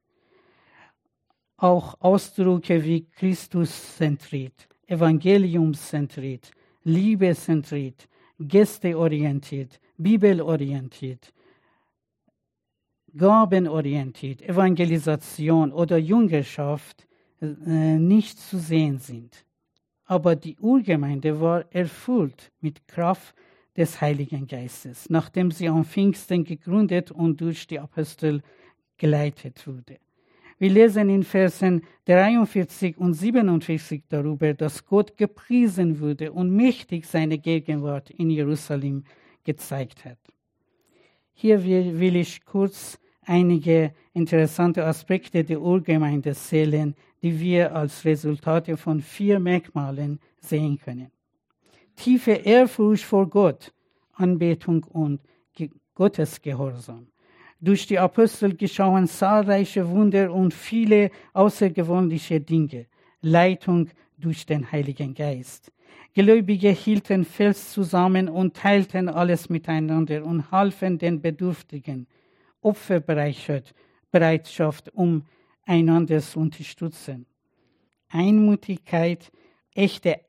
Auch 1.56 1.94
Ausdrücke 2.00 2.84
wie 2.84 3.06
Christuszentriert, 3.06 4.68
Evangeliumszentriert, 4.86 6.50
Liebezentriert, 6.84 8.08
Gästeorientiert, 8.38 9.80
Bibelorientiert, 9.96 11.32
Gabenorientiert, 13.16 14.42
Evangelisation 14.42 15.72
oder 15.72 15.98
Jüngerschaft 15.98 17.06
äh, 17.40 17.98
nicht 17.98 18.38
zu 18.38 18.58
sehen 18.58 18.98
sind. 18.98 19.44
Aber 20.04 20.36
die 20.36 20.56
Urgemeinde 20.58 21.40
war 21.40 21.64
erfüllt 21.72 22.50
mit 22.60 22.86
Kraft 22.88 23.34
des 23.76 24.00
Heiligen 24.00 24.46
Geistes, 24.46 25.08
nachdem 25.08 25.50
sie 25.50 25.68
am 25.68 25.84
Pfingsten 25.84 26.44
gegründet 26.44 27.10
und 27.10 27.40
durch 27.40 27.66
die 27.66 27.78
Apostel 27.78 28.42
geleitet 28.96 29.66
wurde. 29.66 29.98
Wir 30.58 30.70
lesen 30.70 31.08
in 31.08 31.22
Versen 31.22 31.82
43 32.04 32.98
und 32.98 33.14
47 33.14 34.02
darüber, 34.08 34.52
dass 34.52 34.84
Gott 34.84 35.16
gepriesen 35.16 36.00
wurde 36.00 36.32
und 36.32 36.50
mächtig 36.50 37.06
seine 37.06 37.38
Gegenwart 37.38 38.10
in 38.10 38.28
Jerusalem 38.28 39.04
gezeigt 39.42 40.04
hat. 40.04 40.18
Hier 41.40 41.64
will 41.64 42.16
ich 42.16 42.44
kurz 42.44 42.98
einige 43.22 43.92
interessante 44.12 44.84
Aspekte 44.84 45.42
der 45.44 45.60
Urgemeinde 45.60 46.34
zählen, 46.34 46.94
die 47.22 47.38
wir 47.40 47.74
als 47.74 48.04
Resultate 48.04 48.76
von 48.76 49.00
vier 49.00 49.38
Merkmalen 49.38 50.20
sehen 50.40 50.78
können 50.78 51.10
tiefe 52.00 52.32
Ehrfurcht 52.32 53.04
vor 53.04 53.28
Gott, 53.28 53.72
Anbetung 54.14 54.84
und 54.84 55.20
Gottesgehorsam. 55.94 57.08
Durch 57.60 57.86
die 57.86 57.98
Apostel 57.98 58.56
geschauen 58.56 59.06
zahlreiche 59.06 59.86
Wunder 59.86 60.32
und 60.32 60.54
viele 60.54 61.10
außergewöhnliche 61.34 62.40
Dinge. 62.40 62.86
Leitung 63.20 63.90
durch 64.16 64.46
den 64.46 64.72
Heiligen 64.72 65.12
Geist. 65.12 65.70
Gläubige 66.14 66.70
hielten 66.70 67.24
fest 67.24 67.72
zusammen 67.72 68.28
und 68.28 68.56
teilten 68.56 69.08
alles 69.08 69.48
miteinander 69.48 70.24
und 70.24 70.50
halfen 70.50 70.98
den 70.98 71.20
Bedürftigen. 71.20 72.06
Opferbereitschaft, 72.62 74.92
um 74.92 75.24
einander 75.64 76.20
zu 76.20 76.40
unterstützen. 76.40 77.26
Einmutigkeit, 78.08 79.30
echte 79.74 80.20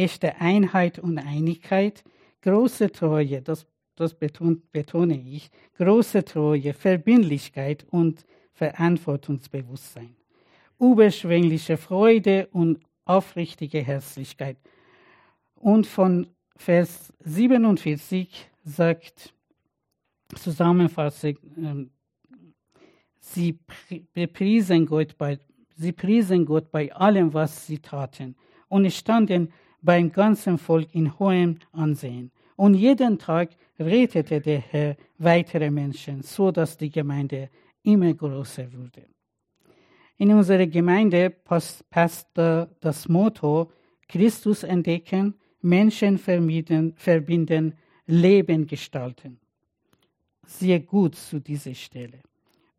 echte 0.00 0.40
Einheit 0.40 0.98
und 0.98 1.18
Einigkeit, 1.18 2.02
große 2.42 2.90
Treue, 2.90 3.42
das, 3.42 3.66
das 3.96 4.14
betone, 4.14 4.56
betone 4.72 5.20
ich, 5.20 5.50
große 5.76 6.24
Treue, 6.24 6.72
Verbindlichkeit 6.72 7.86
und 7.90 8.24
Verantwortungsbewusstsein, 8.52 10.16
überschwängliche 10.78 11.76
Freude 11.76 12.48
und 12.52 12.80
aufrichtige 13.04 13.80
Herzlichkeit. 13.80 14.56
Und 15.60 15.86
von 15.86 16.26
Vers 16.56 17.12
47 17.20 18.50
sagt 18.64 19.34
Zusammenfassung, 20.34 21.36
ähm, 21.56 21.90
sie 23.18 23.58
priesen 24.32 24.86
Gott 24.86 25.18
bei, 25.18 25.38
sie 25.76 25.92
priesen 25.92 26.46
Gott 26.46 26.70
bei 26.70 26.90
allem, 26.92 27.34
was 27.34 27.66
sie 27.66 27.78
taten 27.78 28.36
und 28.68 28.90
standen 28.90 29.52
beim 29.82 30.10
ganzen 30.10 30.56
Volk 30.56 30.94
in 30.94 31.18
hohem 31.18 31.58
Ansehen. 31.72 32.32
Und 32.56 32.74
jeden 32.74 33.18
Tag 33.18 33.50
rettete 33.78 34.40
der 34.40 34.60
Herr 34.60 34.96
weitere 35.18 35.70
Menschen, 35.70 36.22
so 36.22 36.50
dass 36.50 36.78
die 36.78 36.90
Gemeinde 36.90 37.50
immer 37.82 38.14
größer 38.14 38.72
wurde. 38.72 39.06
In 40.16 40.32
unserer 40.32 40.66
Gemeinde 40.66 41.28
passt, 41.30 41.88
passt 41.90 42.28
das 42.34 43.08
Motto 43.08 43.70
Christus 44.08 44.62
entdecken, 44.62 45.34
Menschen 45.62 46.18
verbinden, 46.18 47.74
Leben 48.06 48.66
gestalten. 48.66 49.38
Sehr 50.46 50.80
gut 50.80 51.14
zu 51.14 51.40
dieser 51.40 51.74
Stelle. 51.74 52.20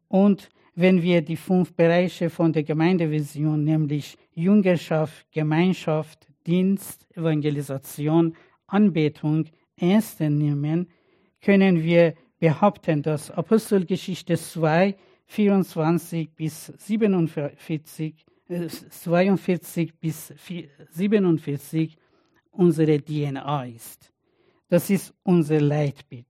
Und 0.07 0.49
wenn 0.75 1.01
wir 1.01 1.21
die 1.21 1.37
fünf 1.37 1.73
Bereiche 1.73 2.29
von 2.29 2.51
der 2.51 2.63
Gemeindevision, 2.63 3.63
nämlich 3.63 4.17
Jüngerschaft, 4.33 5.25
Gemeinschaft, 5.31 6.27
Dienst, 6.45 7.07
Evangelisation, 7.15 8.35
Anbetung, 8.67 9.45
ernst 9.77 10.19
nehmen, 10.19 10.87
können 11.41 11.83
wir 11.83 12.15
behaupten, 12.39 13.01
dass 13.01 13.31
Apostelgeschichte 13.31 14.37
2, 14.37 14.95
24 15.27 16.31
bis 16.35 16.67
47, 16.77 18.25
äh, 18.49 18.67
42 18.67 19.93
bis 19.99 20.33
47 20.89 21.97
unsere 22.51 23.01
DNA 23.01 23.65
ist. 23.65 24.11
Das 24.69 24.89
ist 24.89 25.13
unser 25.23 25.59
Leitbild. 25.59 26.25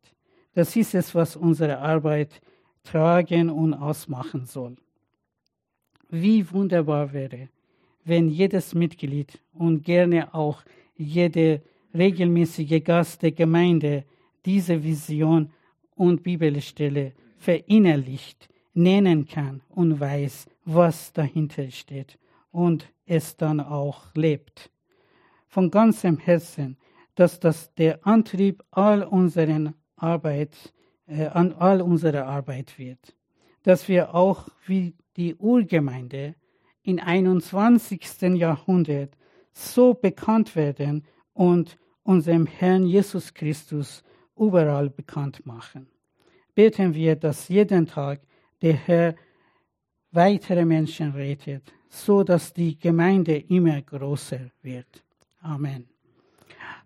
Das 0.53 0.75
ist 0.75 0.95
es, 0.95 1.13
was 1.15 1.35
unsere 1.35 1.77
Arbeit 1.79 2.41
tragen 2.83 3.49
und 3.49 3.73
ausmachen 3.73 4.45
soll. 4.45 4.75
Wie 6.09 6.49
wunderbar 6.51 7.13
wäre, 7.13 7.49
wenn 8.03 8.27
jedes 8.27 8.73
Mitglied 8.73 9.39
und 9.53 9.83
gerne 9.83 10.33
auch 10.33 10.63
jede 10.97 11.61
regelmäßige 11.93 12.83
Gast 12.83 13.21
der 13.21 13.31
Gemeinde 13.31 14.05
diese 14.45 14.83
Vision 14.83 15.51
und 15.95 16.23
Bibelstelle 16.23 17.13
verinnerlicht, 17.37 18.49
nennen 18.73 19.25
kann 19.25 19.61
und 19.69 19.99
weiß, 19.99 20.47
was 20.65 21.13
dahinter 21.13 21.69
steht 21.71 22.17
und 22.51 22.91
es 23.05 23.35
dann 23.37 23.59
auch 23.59 24.13
lebt. 24.15 24.71
Von 25.51 25.69
ganzem 25.69 26.17
Herzen, 26.17 26.77
dass 27.15 27.41
das 27.41 27.73
der 27.73 28.07
Antrieb 28.07 28.63
all 28.71 29.03
unseren 29.03 29.73
Arbeit, 29.97 30.55
äh, 31.07 31.25
an 31.25 31.51
all 31.51 31.81
unserer 31.81 32.25
Arbeit 32.25 32.79
wird. 32.79 33.17
Dass 33.63 33.89
wir 33.89 34.15
auch 34.15 34.47
wie 34.65 34.95
die 35.17 35.35
Urgemeinde 35.35 36.35
im 36.83 36.99
21. 36.99 38.37
Jahrhundert 38.37 39.17
so 39.51 39.93
bekannt 39.93 40.55
werden 40.55 41.03
und 41.33 41.77
unserem 42.03 42.45
Herrn 42.47 42.85
Jesus 42.85 43.33
Christus 43.33 44.03
überall 44.37 44.89
bekannt 44.89 45.45
machen. 45.45 45.87
Beten 46.55 46.93
wir, 46.93 47.17
dass 47.17 47.49
jeden 47.49 47.87
Tag 47.87 48.21
der 48.61 48.75
Herr 48.75 49.15
weitere 50.11 50.63
Menschen 50.63 51.11
rettet, 51.11 51.73
so 51.89 52.23
dass 52.23 52.53
die 52.53 52.79
Gemeinde 52.79 53.37
immer 53.37 53.81
größer 53.81 54.49
wird. 54.61 55.03
Amen. 55.41 55.87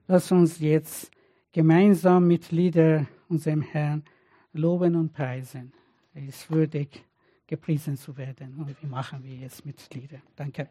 Lass 0.08 0.32
uns 0.32 0.60
jetzt 0.60 1.12
gemeinsam 1.52 2.28
mit 2.28 2.52
Lieder 2.52 3.06
unserem 3.28 3.62
Herrn 3.62 4.04
loben 4.54 4.96
und 4.96 5.12
preisen. 5.12 5.74
Er 6.13 6.28
ist 6.28 6.50
würdig, 6.50 7.04
gepriesen 7.48 7.98
zu 7.98 8.15
werden. 8.15 8.56
Und 8.56 8.82
wie 8.82 8.88
machen 8.88 9.24
wir 9.24 9.36
jetzt 9.36 9.65
mit 9.65 9.94
Lieder? 9.94 10.20
Danke. 10.36 10.70